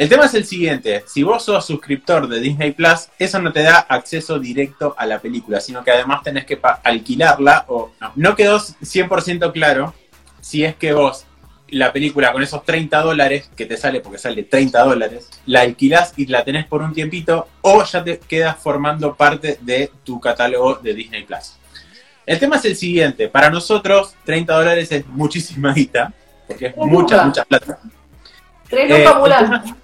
El 0.00 0.08
tema 0.08 0.24
es 0.24 0.32
el 0.32 0.46
siguiente, 0.46 1.04
si 1.06 1.22
vos 1.22 1.44
sos 1.44 1.66
suscriptor 1.66 2.26
de 2.26 2.40
Disney 2.40 2.72
Plus, 2.72 3.10
eso 3.18 3.38
no 3.38 3.52
te 3.52 3.62
da 3.62 3.80
acceso 3.80 4.38
directo 4.38 4.94
a 4.96 5.04
la 5.04 5.18
película, 5.18 5.60
sino 5.60 5.84
que 5.84 5.90
además 5.90 6.22
tenés 6.22 6.46
que 6.46 6.58
alquilarla 6.84 7.66
o 7.68 7.92
no. 8.00 8.12
No 8.16 8.34
quedó 8.34 8.58
100% 8.58 9.52
claro 9.52 9.92
si 10.40 10.64
es 10.64 10.74
que 10.74 10.94
vos 10.94 11.26
la 11.68 11.92
película 11.92 12.32
con 12.32 12.42
esos 12.42 12.64
30 12.64 12.98
dólares 13.02 13.50
que 13.54 13.66
te 13.66 13.76
sale, 13.76 14.00
porque 14.00 14.16
sale 14.16 14.42
30 14.44 14.82
dólares, 14.82 15.28
la 15.44 15.60
alquilás 15.60 16.14
y 16.16 16.24
la 16.24 16.44
tenés 16.44 16.64
por 16.64 16.80
un 16.80 16.94
tiempito 16.94 17.48
o 17.60 17.84
ya 17.84 18.02
te 18.02 18.20
quedas 18.20 18.56
formando 18.56 19.14
parte 19.14 19.58
de 19.60 19.90
tu 20.02 20.18
catálogo 20.18 20.76
de 20.76 20.94
Disney 20.94 21.24
Plus. 21.24 21.58
El 22.24 22.38
tema 22.38 22.56
es 22.56 22.64
el 22.64 22.76
siguiente, 22.76 23.28
para 23.28 23.50
nosotros 23.50 24.14
30 24.24 24.50
dólares 24.50 24.92
es 24.92 25.06
muchísima 25.08 25.74
guita, 25.74 26.10
porque 26.46 26.68
es 26.68 26.76
mucha, 26.78 27.22
mucha. 27.22 27.44
plata. 27.44 27.78
Tres 28.66 28.90
Eh, 28.90 29.04
lucas 29.04 29.40
tema, 29.40 29.76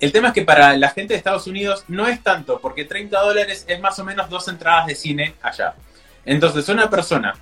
el 0.00 0.12
tema 0.12 0.28
es 0.28 0.34
que 0.34 0.42
para 0.42 0.76
la 0.76 0.90
gente 0.90 1.14
de 1.14 1.18
Estados 1.18 1.46
Unidos 1.46 1.84
no 1.88 2.08
es 2.08 2.22
tanto, 2.22 2.58
porque 2.60 2.86
30 2.86 3.20
dólares 3.20 3.64
es 3.68 3.80
más 3.80 3.98
o 3.98 4.04
menos 4.04 4.30
dos 4.30 4.48
entradas 4.48 4.86
de 4.86 4.94
cine 4.94 5.34
allá. 5.42 5.74
Entonces, 6.24 6.68
una 6.68 6.88
persona 6.88 7.34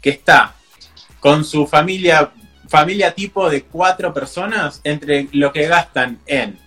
que 0.00 0.10
está 0.10 0.54
con 1.20 1.44
su 1.44 1.66
familia, 1.66 2.30
familia 2.66 3.14
tipo 3.14 3.50
de 3.50 3.64
cuatro 3.64 4.14
personas, 4.14 4.80
entre 4.84 5.28
lo 5.32 5.52
que 5.52 5.66
gastan 5.66 6.18
en 6.26 6.58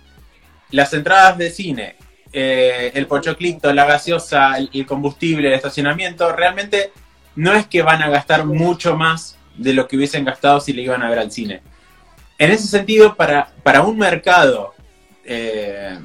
las 0.70 0.92
entradas 0.94 1.36
de 1.38 1.50
cine, 1.50 1.96
eh, 2.32 2.92
el 2.94 3.06
pochoclito, 3.06 3.72
la 3.72 3.84
gaseosa, 3.84 4.56
el, 4.56 4.70
el 4.72 4.86
combustible, 4.86 5.48
el 5.48 5.54
estacionamiento, 5.54 6.32
realmente 6.32 6.92
no 7.34 7.52
es 7.52 7.66
que 7.66 7.82
van 7.82 8.02
a 8.02 8.10
gastar 8.10 8.44
mucho 8.44 8.96
más 8.96 9.36
de 9.56 9.72
lo 9.72 9.88
que 9.88 9.96
hubiesen 9.96 10.24
gastado 10.24 10.60
si 10.60 10.72
le 10.72 10.82
iban 10.82 11.02
a 11.02 11.10
ver 11.10 11.18
al 11.18 11.32
cine. 11.32 11.62
En 12.38 12.50
ese 12.50 12.66
sentido, 12.66 13.14
para, 13.14 13.50
para 13.62 13.82
un 13.82 13.98
mercado 13.98 14.71
eh, 15.24 15.98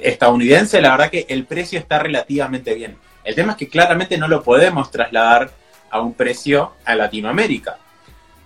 estadounidense, 0.00 0.80
la 0.80 0.90
verdad 0.92 1.10
que 1.10 1.26
el 1.28 1.44
precio 1.44 1.78
está 1.78 1.98
relativamente 1.98 2.74
bien. 2.74 2.96
El 3.24 3.34
tema 3.34 3.52
es 3.52 3.58
que 3.58 3.68
claramente 3.68 4.16
no 4.16 4.28
lo 4.28 4.42
podemos 4.42 4.90
trasladar 4.90 5.50
a 5.90 6.00
un 6.00 6.14
precio 6.14 6.74
a 6.84 6.94
Latinoamérica. 6.94 7.78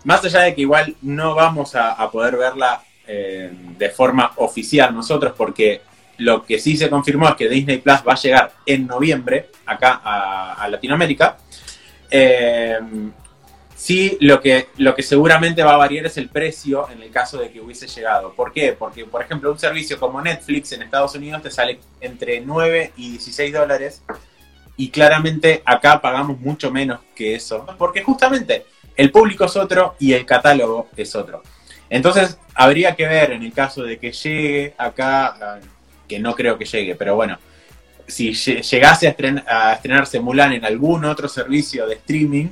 Más 0.04 0.24
allá 0.24 0.40
de 0.40 0.54
que 0.54 0.62
igual 0.62 0.96
no 1.02 1.34
vamos 1.34 1.74
a, 1.76 2.10
poder 2.10 2.36
verla 2.36 2.82
eh, 3.06 3.52
de 3.78 3.90
forma 3.90 4.32
oficial 4.36 4.94
nosotros, 4.94 5.34
porque 5.36 5.82
lo 6.18 6.44
que 6.44 6.58
sí 6.58 6.76
se 6.76 6.90
confirmó 6.90 7.28
es 7.28 7.36
que 7.36 7.48
Disney 7.48 7.78
Plus 7.78 8.00
va 8.06 8.12
a 8.14 8.16
llegar 8.16 8.52
en 8.66 8.86
noviembre 8.86 9.50
acá 9.66 10.00
a, 10.02 10.54
a 10.54 10.68
Latinoamérica. 10.68 11.36
Eh, 12.10 12.78
sí, 13.82 14.16
lo 14.20 14.40
que, 14.40 14.68
lo 14.76 14.94
que 14.94 15.02
seguramente 15.02 15.64
va 15.64 15.74
a 15.74 15.76
variar 15.76 16.06
es 16.06 16.16
el 16.16 16.28
precio 16.28 16.88
en 16.88 17.02
el 17.02 17.10
caso 17.10 17.38
de 17.38 17.50
que 17.50 17.60
hubiese 17.60 17.88
llegado. 17.88 18.32
¿Por 18.32 18.52
qué? 18.52 18.74
Porque, 18.78 19.04
por 19.04 19.22
ejemplo, 19.22 19.50
un 19.50 19.58
servicio 19.58 19.98
como 19.98 20.20
Netflix 20.22 20.70
en 20.70 20.82
Estados 20.82 21.16
Unidos 21.16 21.42
te 21.42 21.50
sale 21.50 21.80
entre 22.00 22.40
9 22.40 22.92
y 22.96 23.10
16 23.10 23.52
dólares 23.52 24.02
y 24.76 24.90
claramente 24.90 25.62
acá 25.64 26.00
pagamos 26.00 26.38
mucho 26.38 26.70
menos 26.70 27.00
que 27.16 27.34
eso, 27.34 27.66
porque 27.76 28.04
justamente 28.04 28.66
el 28.96 29.10
público 29.10 29.46
es 29.46 29.56
otro 29.56 29.96
y 29.98 30.12
el 30.12 30.24
catálogo 30.24 30.88
es 30.96 31.16
otro. 31.16 31.42
Entonces, 31.90 32.38
habría 32.54 32.94
que 32.94 33.08
ver 33.08 33.32
en 33.32 33.42
el 33.42 33.52
caso 33.52 33.82
de 33.82 33.98
que 33.98 34.12
llegue 34.12 34.74
acá, 34.78 35.58
que 36.06 36.20
no 36.20 36.36
creo 36.36 36.56
que 36.56 36.66
llegue, 36.66 36.94
pero 36.94 37.16
bueno, 37.16 37.36
si 38.06 38.32
llegase 38.32 39.08
a, 39.08 39.10
estren 39.10 39.42
a 39.44 39.72
estrenarse 39.72 40.20
Mulan 40.20 40.52
en 40.52 40.64
algún 40.64 41.04
otro 41.04 41.28
servicio 41.28 41.88
de 41.88 41.94
streaming, 41.94 42.48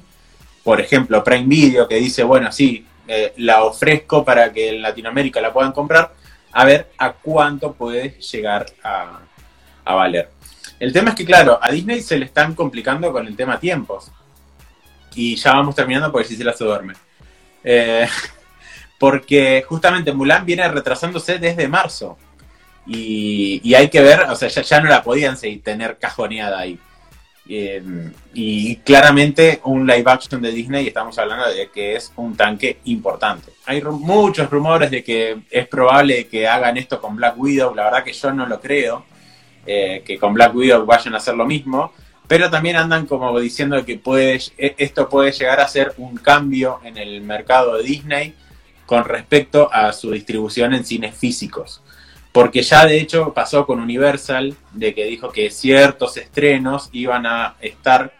por 0.62 0.80
ejemplo, 0.80 1.24
Prime 1.24 1.46
Video, 1.46 1.88
que 1.88 1.96
dice, 1.96 2.22
bueno, 2.22 2.52
sí, 2.52 2.86
eh, 3.08 3.32
la 3.38 3.64
ofrezco 3.64 4.24
para 4.24 4.52
que 4.52 4.68
en 4.68 4.82
Latinoamérica 4.82 5.40
la 5.40 5.52
puedan 5.52 5.72
comprar, 5.72 6.12
a 6.52 6.64
ver 6.64 6.90
a 6.98 7.12
cuánto 7.12 7.72
puede 7.72 8.10
llegar 8.20 8.66
a, 8.82 9.20
valer. 9.84 10.30
El 10.78 10.92
tema 10.92 11.10
es 11.10 11.16
que, 11.16 11.24
claro, 11.24 11.58
a 11.60 11.72
Disney 11.72 12.00
se 12.00 12.16
le 12.16 12.26
están 12.26 12.54
complicando 12.54 13.10
con 13.10 13.26
el 13.26 13.34
tema 13.34 13.58
tiempos. 13.58 14.12
Y 15.16 15.34
ya 15.34 15.54
vamos 15.54 15.74
terminando 15.74 16.12
porque 16.12 16.28
si 16.28 16.36
se 16.36 16.44
la 16.44 16.52
se 16.52 16.64
duerme. 16.64 16.94
Eh, 17.64 18.06
porque 18.98 19.64
justamente 19.66 20.12
Mulan 20.12 20.46
viene 20.46 20.68
retrasándose 20.68 21.40
desde 21.40 21.66
marzo. 21.66 22.16
Y, 22.86 23.60
y 23.64 23.74
hay 23.74 23.88
que 23.90 24.00
ver, 24.00 24.20
o 24.30 24.36
sea, 24.36 24.48
ya, 24.48 24.62
ya 24.62 24.80
no 24.80 24.88
la 24.88 25.02
podían 25.02 25.36
seguir, 25.36 25.64
tener 25.64 25.98
cajoneada 25.98 26.60
ahí. 26.60 26.78
Eh, 27.52 27.82
y 28.32 28.76
claramente 28.76 29.60
un 29.64 29.84
live 29.84 30.04
action 30.06 30.40
de 30.40 30.52
Disney, 30.52 30.86
estamos 30.86 31.18
hablando 31.18 31.52
de 31.52 31.68
que 31.68 31.96
es 31.96 32.12
un 32.14 32.36
tanque 32.36 32.78
importante. 32.84 33.50
Hay 33.66 33.82
muchos 33.82 34.48
rumores 34.48 34.88
de 34.88 35.02
que 35.02 35.36
es 35.50 35.66
probable 35.66 36.28
que 36.28 36.46
hagan 36.46 36.76
esto 36.76 37.00
con 37.00 37.16
Black 37.16 37.36
Widow, 37.36 37.74
la 37.74 37.86
verdad 37.86 38.04
que 38.04 38.12
yo 38.12 38.32
no 38.32 38.46
lo 38.46 38.60
creo, 38.60 39.04
eh, 39.66 40.04
que 40.06 40.16
con 40.16 40.32
Black 40.32 40.54
Widow 40.54 40.86
vayan 40.86 41.14
a 41.14 41.16
hacer 41.16 41.34
lo 41.34 41.44
mismo, 41.44 41.92
pero 42.28 42.48
también 42.50 42.76
andan 42.76 43.06
como 43.06 43.36
diciendo 43.40 43.84
que 43.84 43.98
puede, 43.98 44.40
esto 44.56 45.08
puede 45.08 45.32
llegar 45.32 45.58
a 45.58 45.66
ser 45.66 45.92
un 45.98 46.18
cambio 46.18 46.78
en 46.84 46.98
el 46.98 47.20
mercado 47.20 47.78
de 47.78 47.82
Disney 47.82 48.32
con 48.86 49.04
respecto 49.04 49.68
a 49.72 49.92
su 49.92 50.12
distribución 50.12 50.72
en 50.72 50.84
cines 50.84 51.16
físicos. 51.16 51.82
Porque 52.32 52.62
ya 52.62 52.86
de 52.86 53.00
hecho 53.00 53.34
pasó 53.34 53.66
con 53.66 53.80
Universal, 53.80 54.54
de 54.72 54.94
que 54.94 55.04
dijo 55.04 55.30
que 55.30 55.50
ciertos 55.50 56.16
estrenos 56.16 56.88
iban 56.92 57.26
a 57.26 57.56
estar 57.60 58.12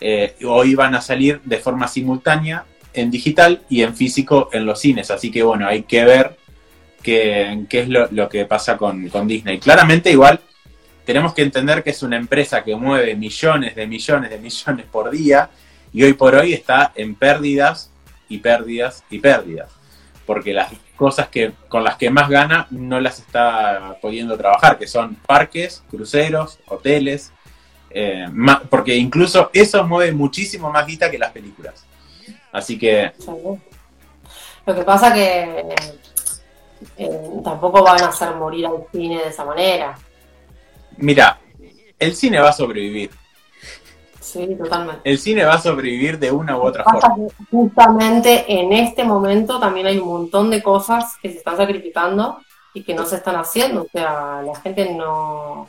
eh, 0.00 0.36
o 0.44 0.64
iban 0.64 0.94
a 0.94 1.00
salir 1.00 1.40
de 1.44 1.58
forma 1.58 1.88
simultánea 1.88 2.64
en 2.92 3.10
digital 3.10 3.62
y 3.68 3.82
en 3.82 3.94
físico 3.96 4.48
en 4.52 4.64
los 4.64 4.80
cines. 4.80 5.10
Así 5.10 5.30
que 5.30 5.42
bueno, 5.42 5.66
hay 5.66 5.82
que 5.82 6.04
ver 6.04 6.36
qué, 7.02 7.66
es 7.70 7.88
lo, 7.88 8.08
lo, 8.10 8.28
que 8.28 8.44
pasa 8.44 8.76
con, 8.76 9.08
con 9.08 9.26
Disney. 9.26 9.58
Claramente 9.58 10.10
igual 10.10 10.40
tenemos 11.04 11.32
que 11.32 11.42
entender 11.42 11.82
que 11.82 11.90
es 11.90 12.02
una 12.02 12.16
empresa 12.16 12.62
que 12.62 12.76
mueve 12.76 13.16
millones 13.16 13.74
de 13.74 13.86
millones 13.86 14.30
de 14.30 14.38
millones 14.38 14.86
por 14.92 15.10
día 15.10 15.48
y 15.92 16.02
hoy 16.02 16.12
por 16.12 16.34
hoy 16.34 16.52
está 16.52 16.92
en 16.94 17.14
pérdidas 17.14 17.90
y 18.28 18.38
pérdidas 18.38 19.02
y 19.10 19.18
pérdidas. 19.18 19.77
Porque 20.28 20.52
las 20.52 20.70
cosas 20.94 21.28
que 21.28 21.52
con 21.70 21.82
las 21.82 21.96
que 21.96 22.10
más 22.10 22.28
gana 22.28 22.66
no 22.68 23.00
las 23.00 23.18
está 23.18 23.96
pudiendo 24.02 24.36
trabajar, 24.36 24.76
que 24.76 24.86
son 24.86 25.14
parques, 25.14 25.82
cruceros, 25.90 26.58
hoteles, 26.66 27.32
eh, 27.88 28.26
más, 28.30 28.60
porque 28.68 28.94
incluso 28.94 29.48
eso 29.54 29.82
mueve 29.84 30.12
muchísimo 30.12 30.70
más 30.70 30.86
guita 30.86 31.10
que 31.10 31.16
las 31.16 31.32
películas. 31.32 31.86
Así 32.52 32.78
que... 32.78 33.12
Lo 34.66 34.74
que 34.74 34.82
pasa 34.82 35.14
que 35.14 35.64
eh, 36.98 37.20
tampoco 37.42 37.82
van 37.82 38.02
a 38.02 38.08
hacer 38.08 38.34
morir 38.34 38.66
al 38.66 38.84
cine 38.92 39.22
de 39.22 39.28
esa 39.30 39.46
manera. 39.46 39.98
Mira, 40.98 41.38
el 41.98 42.14
cine 42.14 42.38
va 42.38 42.50
a 42.50 42.52
sobrevivir. 42.52 43.10
Sí, 44.20 44.56
totalmente. 44.56 45.08
El 45.08 45.18
cine 45.18 45.44
va 45.44 45.54
a 45.54 45.60
sobrevivir 45.60 46.18
de 46.18 46.32
una 46.32 46.56
u 46.56 46.62
otra 46.62 46.84
forma. 46.84 47.28
Justamente 47.50 48.44
en 48.48 48.72
este 48.72 49.04
momento 49.04 49.58
también 49.58 49.86
hay 49.86 49.98
un 49.98 50.08
montón 50.08 50.50
de 50.50 50.62
cosas 50.62 51.16
que 51.22 51.30
se 51.30 51.38
están 51.38 51.56
sacrificando 51.56 52.38
y 52.74 52.82
que 52.82 52.94
no 52.94 53.06
se 53.06 53.16
están 53.16 53.36
haciendo. 53.36 53.82
O 53.82 53.88
sea, 53.90 54.42
la 54.42 54.54
gente 54.60 54.92
no. 54.94 55.68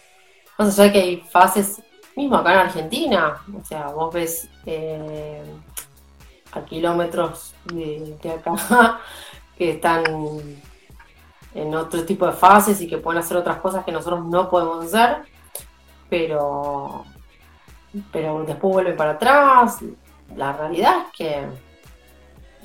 No 0.57 0.71
sé, 0.71 0.91
que 0.91 0.99
hay 0.99 1.17
fases, 1.29 1.81
mismo 2.15 2.35
acá 2.37 2.53
en 2.53 2.59
Argentina. 2.59 3.41
O 3.57 3.63
sea, 3.63 3.87
vos 3.87 4.13
ves 4.13 4.49
eh, 4.65 5.41
a 6.51 6.61
kilómetros 6.65 7.53
de, 7.65 8.17
de 8.21 8.31
acá 8.31 8.99
que 9.57 9.71
están 9.71 10.03
en 11.53 11.75
otro 11.75 12.03
tipo 12.05 12.25
de 12.25 12.33
fases 12.33 12.79
y 12.81 12.87
que 12.87 12.97
pueden 12.97 13.21
hacer 13.21 13.37
otras 13.37 13.57
cosas 13.57 13.83
que 13.83 13.91
nosotros 13.91 14.25
no 14.25 14.49
podemos 14.49 14.85
hacer, 14.85 15.23
pero, 16.09 17.05
pero 18.11 18.43
después 18.43 18.73
vuelve 18.73 18.93
para 18.93 19.11
atrás. 19.11 19.79
La 20.35 20.53
realidad 20.53 21.05
es 21.07 21.17
que 21.17 21.47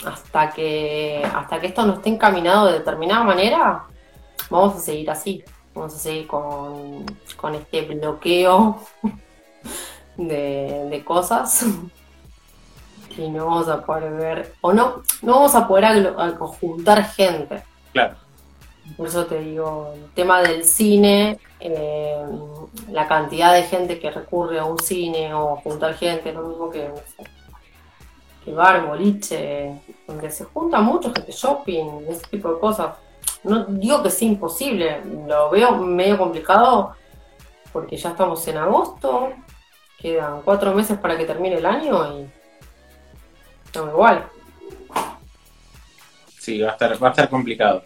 hasta 0.06 0.50
que 0.50 1.22
hasta 1.34 1.60
que 1.60 1.68
esto 1.68 1.86
no 1.86 1.94
esté 1.94 2.10
encaminado 2.10 2.66
de 2.66 2.74
determinada 2.74 3.24
manera, 3.24 3.84
vamos 4.50 4.76
a 4.76 4.80
seguir 4.80 5.10
así, 5.10 5.44
vamos 5.74 5.94
a 5.94 5.98
seguir 5.98 6.26
con, 6.26 7.06
con 7.36 7.54
este 7.54 7.82
bloqueo 7.82 8.78
de, 10.16 10.88
de 10.90 11.04
cosas 11.04 11.66
y 13.16 13.28
no 13.28 13.46
vamos 13.46 13.68
a 13.68 13.84
poder 13.84 14.12
ver, 14.12 14.54
o 14.60 14.72
no, 14.72 15.02
no 15.22 15.32
vamos 15.34 15.54
a 15.54 15.66
poder 15.66 16.14
juntar 16.38 17.04
gente. 17.04 17.62
Claro. 17.92 18.16
Por 18.96 19.08
eso 19.08 19.26
te 19.26 19.40
digo, 19.40 19.92
el 19.94 20.10
tema 20.12 20.42
del 20.42 20.64
cine, 20.64 21.38
eh, 21.58 22.24
la 22.90 23.08
cantidad 23.08 23.54
de 23.54 23.62
gente 23.64 23.98
que 23.98 24.10
recurre 24.10 24.58
a 24.58 24.64
un 24.64 24.78
cine 24.78 25.32
o 25.34 25.56
juntar 25.56 25.94
gente 25.94 26.32
lo 26.32 26.42
mismo 26.42 26.70
que, 26.70 26.90
que 28.44 28.52
bar, 28.52 28.86
boliche, 28.86 29.80
donde 30.06 30.30
se 30.30 30.44
junta 30.44 30.80
mucho 30.80 31.12
gente, 31.12 31.32
shopping, 31.32 32.04
ese 32.08 32.26
tipo 32.28 32.52
de 32.52 32.60
cosas. 32.60 32.96
No 33.42 33.64
digo 33.64 34.02
que 34.02 34.10
sea 34.10 34.28
imposible, 34.28 35.02
lo 35.26 35.50
veo 35.50 35.76
medio 35.76 36.18
complicado 36.18 36.94
porque 37.72 37.96
ya 37.96 38.10
estamos 38.10 38.46
en 38.46 38.58
agosto, 38.58 39.32
quedan 39.98 40.42
cuatro 40.42 40.72
meses 40.74 40.98
para 40.98 41.16
que 41.16 41.24
termine 41.24 41.56
el 41.56 41.66
año 41.66 42.20
y 42.20 42.30
no 43.74 43.88
igual. 43.88 44.28
Sí, 46.38 46.60
va 46.60 46.68
a 46.68 46.72
estar, 46.72 47.02
va 47.02 47.08
a 47.08 47.10
estar 47.10 47.28
complicado. 47.28 47.82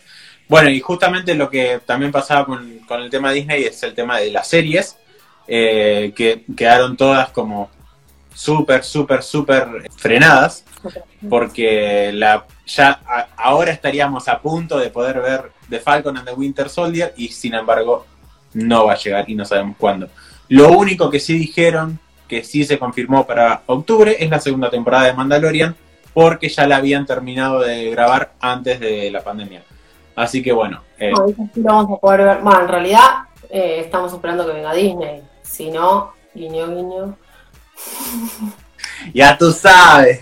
Bueno, 0.48 0.70
y 0.70 0.80
justamente 0.80 1.34
lo 1.34 1.50
que 1.50 1.80
también 1.84 2.10
pasaba 2.10 2.46
con, 2.46 2.78
con 2.80 3.02
el 3.02 3.10
tema 3.10 3.28
de 3.28 3.36
Disney 3.36 3.64
es 3.64 3.82
el 3.82 3.94
tema 3.94 4.18
de 4.18 4.30
las 4.30 4.48
series, 4.48 4.96
eh, 5.46 6.12
que 6.16 6.44
quedaron 6.56 6.96
todas 6.96 7.30
como 7.30 7.70
súper, 8.34 8.84
súper, 8.84 9.22
súper 9.22 9.90
frenadas, 9.96 10.64
porque 11.28 12.12
la, 12.14 12.46
ya 12.66 13.00
a, 13.06 13.28
ahora 13.36 13.72
estaríamos 13.72 14.28
a 14.28 14.40
punto 14.40 14.78
de 14.78 14.90
poder 14.90 15.20
ver 15.20 15.50
The 15.68 15.80
Falcon 15.80 16.16
and 16.16 16.28
the 16.28 16.34
Winter 16.34 16.68
Soldier 16.68 17.12
y 17.16 17.28
sin 17.28 17.54
embargo 17.54 18.06
no 18.54 18.86
va 18.86 18.92
a 18.92 18.98
llegar 18.98 19.28
y 19.28 19.34
no 19.34 19.44
sabemos 19.44 19.76
cuándo. 19.76 20.08
Lo 20.48 20.72
único 20.72 21.10
que 21.10 21.20
sí 21.20 21.36
dijeron, 21.38 21.98
que 22.26 22.44
sí 22.44 22.64
se 22.64 22.78
confirmó 22.78 23.26
para 23.26 23.62
octubre, 23.66 24.16
es 24.18 24.30
la 24.30 24.40
segunda 24.40 24.70
temporada 24.70 25.06
de 25.06 25.12
Mandalorian, 25.12 25.76
porque 26.14 26.48
ya 26.48 26.66
la 26.66 26.76
habían 26.76 27.06
terminado 27.06 27.60
de 27.60 27.90
grabar 27.90 28.32
antes 28.40 28.80
de 28.80 29.10
la 29.10 29.22
pandemia. 29.22 29.62
Así 30.18 30.42
que 30.42 30.52
bueno. 30.52 30.82
Eh. 30.98 31.12
No, 31.12 31.28
eso 31.28 31.48
sí 31.54 31.60
lo 31.60 31.72
vamos 31.72 31.98
a 31.98 32.00
poder 32.00 32.24
ver. 32.24 32.38
Bueno, 32.38 32.62
en 32.62 32.68
realidad 32.68 33.04
eh, 33.48 33.82
estamos 33.84 34.12
esperando 34.12 34.44
que 34.44 34.52
venga 34.52 34.74
Disney. 34.74 35.22
Si 35.42 35.70
no, 35.70 36.12
guiño, 36.34 36.66
guiño. 36.68 37.16
ya 39.14 39.38
tú 39.38 39.52
sabes. 39.52 40.20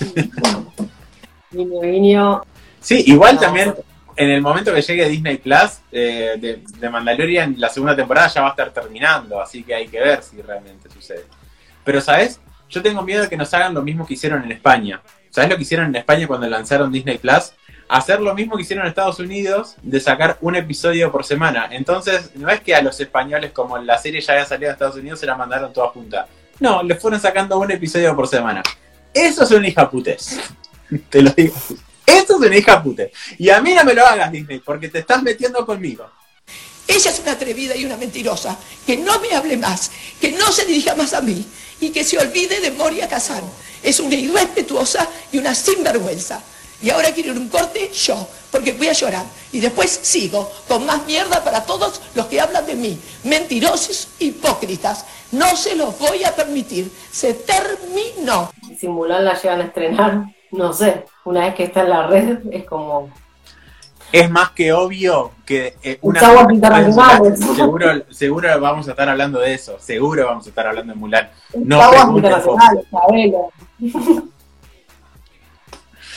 guiño, 1.50 1.80
guiño. 1.82 2.42
Sí, 2.80 3.04
igual 3.06 3.34
no, 3.34 3.40
también 3.42 3.74
en 4.16 4.30
el 4.30 4.40
momento 4.40 4.72
que 4.72 4.80
llegue 4.80 5.08
Disney 5.08 5.36
Plus 5.36 5.80
eh, 5.92 6.36
de, 6.38 6.62
de, 6.78 6.88
Mandalorian, 6.88 7.56
la 7.58 7.68
segunda 7.68 7.94
temporada 7.94 8.28
ya 8.28 8.40
va 8.40 8.48
a 8.48 8.50
estar 8.52 8.70
terminando, 8.70 9.38
así 9.38 9.62
que 9.62 9.74
hay 9.74 9.88
que 9.88 10.00
ver 10.00 10.22
si 10.22 10.40
realmente 10.40 10.88
sucede. 10.88 11.26
Pero, 11.84 12.00
¿sabes? 12.00 12.40
Yo 12.70 12.80
tengo 12.82 13.02
miedo 13.02 13.22
de 13.22 13.28
que 13.28 13.36
nos 13.36 13.52
hagan 13.52 13.74
lo 13.74 13.82
mismo 13.82 14.06
que 14.06 14.14
hicieron 14.14 14.42
en 14.44 14.52
España. 14.52 15.02
¿Sabes 15.28 15.50
lo 15.50 15.56
que 15.56 15.62
hicieron 15.62 15.88
en 15.88 15.96
España 15.96 16.26
cuando 16.26 16.48
lanzaron 16.48 16.90
Disney 16.90 17.18
Plus? 17.18 17.52
Hacer 17.88 18.20
lo 18.20 18.34
mismo 18.34 18.56
que 18.56 18.62
hicieron 18.62 18.84
en 18.84 18.90
Estados 18.90 19.18
Unidos, 19.18 19.76
de 19.82 20.00
sacar 20.00 20.38
un 20.40 20.56
episodio 20.56 21.10
por 21.12 21.24
semana. 21.24 21.68
Entonces, 21.70 22.30
no 22.34 22.48
es 22.50 22.60
que 22.60 22.74
a 22.74 22.82
los 22.82 23.00
españoles, 23.00 23.52
como 23.52 23.78
la 23.78 23.98
serie 23.98 24.20
ya 24.20 24.32
había 24.32 24.44
salido 24.44 24.70
en 24.70 24.74
Estados 24.74 24.96
Unidos, 24.96 25.20
se 25.20 25.26
la 25.26 25.36
mandaron 25.36 25.72
toda 25.72 25.88
junta. 25.88 26.26
No, 26.58 26.82
le 26.82 26.96
fueron 26.96 27.20
sacando 27.20 27.58
un 27.58 27.70
episodio 27.70 28.14
por 28.16 28.28
semana. 28.28 28.62
Eso 29.12 29.44
es 29.44 29.50
una 29.50 29.68
hija 29.68 29.88
putes. 29.90 30.38
Te 31.10 31.22
lo 31.22 31.30
digo. 31.30 31.54
Eso 32.06 32.34
es 32.34 32.40
una 32.40 32.56
hija 32.56 32.82
putes. 32.82 33.10
Y 33.38 33.50
a 33.50 33.60
mí 33.60 33.74
no 33.74 33.84
me 33.84 33.94
lo 33.94 34.06
hagas, 34.06 34.30
Disney, 34.30 34.60
porque 34.60 34.88
te 34.88 35.00
estás 35.00 35.22
metiendo 35.22 35.66
conmigo. 35.66 36.08
Ella 36.86 37.10
es 37.10 37.18
una 37.18 37.32
atrevida 37.32 37.74
y 37.74 37.84
una 37.84 37.96
mentirosa. 37.96 38.56
Que 38.86 38.96
no 38.96 39.18
me 39.20 39.34
hable 39.34 39.56
más, 39.56 39.90
que 40.20 40.30
no 40.32 40.52
se 40.52 40.64
dirija 40.64 40.94
más 40.94 41.14
a 41.14 41.20
mí 41.20 41.44
y 41.80 41.90
que 41.90 42.04
se 42.04 42.18
olvide 42.18 42.60
de 42.60 42.70
Moria 42.70 43.08
Kazan. 43.08 43.42
Es 43.82 43.98
una 44.00 44.14
irrespetuosa 44.14 45.08
y 45.32 45.38
una 45.38 45.54
sinvergüenza. 45.54 46.42
Y 46.82 46.90
ahora 46.90 47.10
quiero 47.12 47.32
ir 47.32 47.38
un 47.38 47.48
corte 47.48 47.90
yo, 47.92 48.28
porque 48.50 48.72
voy 48.72 48.88
a 48.88 48.92
llorar. 48.92 49.24
Y 49.52 49.60
después 49.60 49.90
sigo 50.02 50.50
con 50.68 50.84
más 50.84 51.06
mierda 51.06 51.42
para 51.42 51.64
todos 51.64 52.02
los 52.14 52.26
que 52.26 52.40
hablan 52.40 52.66
de 52.66 52.74
mí. 52.74 52.98
Mentirosos, 53.24 54.08
hipócritas. 54.18 55.06
No 55.32 55.56
se 55.56 55.74
los 55.74 55.98
voy 55.98 56.24
a 56.24 56.34
permitir. 56.34 56.90
Se 57.10 57.34
terminó. 57.34 58.50
Si 58.78 58.88
Mulan 58.88 59.24
la 59.24 59.34
llegan 59.40 59.60
a 59.62 59.64
estrenar, 59.64 60.24
no 60.52 60.72
sé, 60.72 61.06
una 61.24 61.46
vez 61.46 61.54
que 61.54 61.64
está 61.64 61.82
en 61.82 61.90
la 61.90 62.06
red, 62.06 62.38
es 62.50 62.64
como. 62.64 63.10
Es 64.12 64.30
más 64.30 64.50
que 64.50 64.72
obvio 64.72 65.32
que 65.44 65.76
eh, 65.82 65.98
una 66.00 66.20
seguro, 66.20 68.04
seguro 68.10 68.60
vamos 68.60 68.86
a 68.86 68.92
estar 68.92 69.08
hablando 69.08 69.40
de 69.40 69.54
eso. 69.54 69.78
Seguro 69.80 70.26
vamos 70.26 70.46
a 70.46 70.48
estar 70.50 70.66
hablando 70.66 70.92
de 70.92 70.98
Mulan. 70.98 71.30
No 71.54 71.82
Aguas 71.82 72.04
pregunten, 72.04 72.32
internacionales, 72.32 72.86
sabelo. 72.90 73.52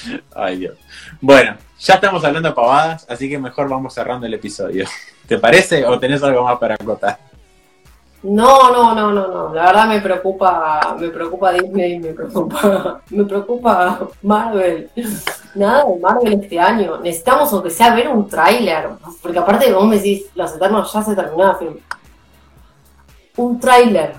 Ay, 0.36 0.58
Dios. 0.58 0.78
Bueno, 1.22 1.56
ya 1.80 1.96
estamos 1.96 2.24
hablando 2.24 2.50
de 2.50 2.56
pavadas, 2.56 3.06
así 3.10 3.30
que 3.30 3.40
mejor 3.40 3.70
vamos 3.70 3.94
cerrando 3.94 4.26
el 4.26 4.34
episodio. 4.34 4.86
¿Te 5.28 5.38
parece 5.38 5.86
o 5.86 6.00
tenés 6.00 6.24
algo 6.24 6.44
más 6.44 6.58
para 6.58 6.76
acotar? 6.76 7.20
No, 8.22 8.70
no, 8.72 8.94
no, 8.94 9.12
no, 9.14 9.28
no. 9.28 9.54
La 9.54 9.68
verdad 9.68 9.88
me 9.88 10.02
preocupa, 10.02 10.98
me 11.00 11.08
preocupa 11.08 11.54
Disney, 11.54 12.00
me 12.00 12.12
preocupa, 12.12 13.02
me 13.10 13.24
preocupa 13.24 14.00
Marvel. 14.24 14.90
Nada 15.56 15.86
de 15.86 16.00
Marvel 16.00 16.34
este 16.34 16.60
año. 16.60 16.98
Necesitamos 16.98 17.52
aunque 17.54 17.70
sea 17.70 17.96
ver 17.96 18.10
un 18.10 18.28
tráiler. 18.28 18.90
Porque 19.22 19.40
aparte 19.40 19.72
vos 19.72 19.86
me 19.86 19.96
decís, 19.96 20.26
Los 20.36 20.54
Eternos 20.54 20.92
ya 20.92 21.02
se 21.02 21.16
terminó 21.16 21.56
film. 21.58 21.78
Un 23.38 23.58
tráiler. 23.58 24.16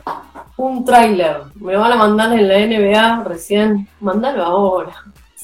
Un 0.57 0.83
tráiler. 0.83 1.43
Me 1.57 1.77
van 1.77 1.93
a 1.93 1.97
mandar 1.97 2.33
en 2.33 2.49
la 2.49 2.59
NBA 2.59 3.25
recién. 3.25 3.87
Mándalo 4.01 4.45
ahora. 4.45 4.95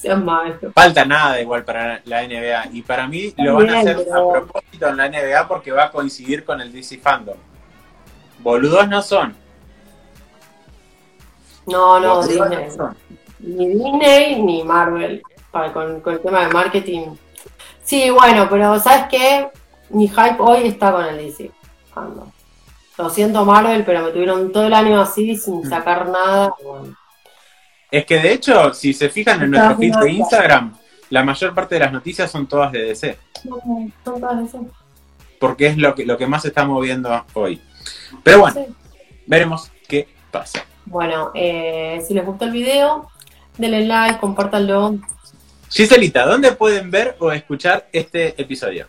Sean 0.01 0.25
malos. 0.25 0.57
Falta 0.75 1.05
nada 1.05 1.41
igual 1.41 1.65
para 1.65 2.01
la 2.05 2.23
NBA. 2.23 2.69
Y 2.73 2.83
para 2.83 3.07
mí 3.07 3.33
lo 3.39 3.55
van 3.55 3.71
a 3.71 3.81
hacer 3.81 3.97
pero- 4.05 4.29
a 4.31 4.33
propósito 4.33 4.89
en 4.89 4.97
la 4.99 5.07
NBA 5.09 5.49
porque 5.49 5.73
va 5.73 5.85
a 5.85 5.91
coincidir 5.91 6.45
con 6.45 6.61
el 6.61 6.73
DC 6.73 6.99
Fandom. 6.99 7.37
Boludos 8.41 8.87
no 8.89 9.01
son. 9.03 9.35
No, 11.67 11.99
no, 11.99 12.23
Disney. 12.27 12.69
no. 12.77 12.95
Ni 13.41 13.69
Disney 13.69 14.43
ni 14.43 14.63
Marvel. 14.63 15.23
Para, 15.51 15.73
con, 15.73 16.01
con 16.01 16.15
el 16.15 16.21
tema 16.21 16.47
de 16.47 16.53
marketing. 16.53 17.09
Sí, 17.83 18.11
bueno, 18.11 18.47
pero 18.51 18.79
¿sabes 18.79 19.07
qué? 19.11 19.49
Mi 19.91 20.09
hype 20.09 20.37
hoy 20.39 20.67
está 20.69 20.93
con 20.93 21.05
el 21.07 21.17
DC. 21.17 21.51
Fandom. 21.95 22.31
Lo 22.99 23.11
siento 23.11 23.45
Marvel, 23.45 23.85
pero 23.85 24.03
me 24.03 24.11
tuvieron 24.11 24.53
todo 24.53 24.67
el 24.67 24.75
año 24.75 25.01
así 25.01 25.37
sin 25.37 25.61
Mm. 25.61 25.69
sacar 25.69 26.09
nada. 26.09 26.53
Bueno, 26.63 26.95
Es 27.97 28.05
que 28.05 28.19
de 28.21 28.33
hecho, 28.33 28.75
si 28.75 28.93
se 28.93 29.09
fijan 29.09 29.43
en 29.43 29.51
nuestro 29.53 29.77
feed 29.77 29.95
de. 30.03 30.11
Instagram, 30.11 30.75
la 31.11 31.25
mayor 31.25 31.55
parte 31.55 31.77
de 31.77 31.81
las 31.81 31.93
noticias 31.93 32.31
son 32.31 32.47
todas 32.47 32.73
de 32.73 32.83
DC. 32.83 33.19
son 33.43 33.93
todas 34.05 34.45
esas. 34.49 34.63
Porque 35.41 35.67
es 35.69 35.77
lo 35.79 35.95
que, 35.95 36.05
lo 36.05 36.17
que 36.19 36.27
más 36.27 36.43
se 36.43 36.49
está 36.49 36.65
moviendo 36.67 37.25
hoy. 37.35 37.61
Pero 38.23 38.41
bueno, 38.41 38.61
Sí. 38.67 38.75
veremos 39.27 39.71
qué 39.89 40.09
pasa. 40.31 40.65
Bueno, 40.85 41.31
eh, 41.35 42.03
si 42.07 42.13
les 42.15 42.25
gustó 42.25 42.45
el 42.45 42.53
video, 42.53 43.09
denle 43.57 43.87
like, 43.87 44.19
compártanlo 44.21 44.99
Giselita, 45.71 46.25
¿dónde 46.27 46.53
pueden 46.53 46.91
ver 46.91 47.17
o 47.19 47.33
escuchar 47.33 47.89
este 47.93 48.41
episodio? 48.41 48.89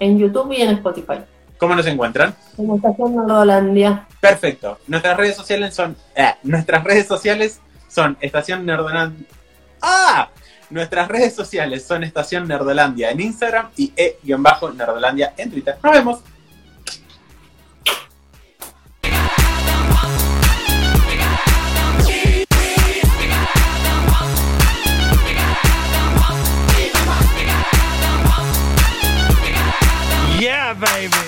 en 0.00 0.18
YouTube 0.18 0.52
y 0.52 0.62
en 0.62 0.70
Spotify. 0.76 1.20
¿Cómo 1.58 1.74
nos 1.74 1.86
encuentran? 1.86 2.32
En 2.56 2.70
Estación 2.72 3.16
Nordolandia. 3.16 4.06
Perfecto. 4.20 4.78
Nuestras 4.86 5.16
redes 5.16 5.34
sociales 5.36 5.74
son. 5.74 5.96
eh, 6.14 6.34
nuestras 6.44 6.84
redes 6.84 7.06
sociales 7.08 7.60
son 7.88 8.16
Estación 8.20 8.64
Nerdolandia. 8.64 9.26
¡Ah! 9.82 10.30
Nuestras 10.70 11.08
redes 11.08 11.34
sociales 11.34 11.86
son 11.86 12.04
Estación 12.04 12.46
Nerdolandia 12.46 13.10
en 13.10 13.20
Instagram 13.20 13.70
y 13.76 13.92
e-nerdolandia 13.96 15.32
en 15.36 15.50
Twitter. 15.50 15.76
Nos 15.82 15.92
vemos. 15.92 16.20
Yeah, 30.38 30.72
baby. 30.74 31.27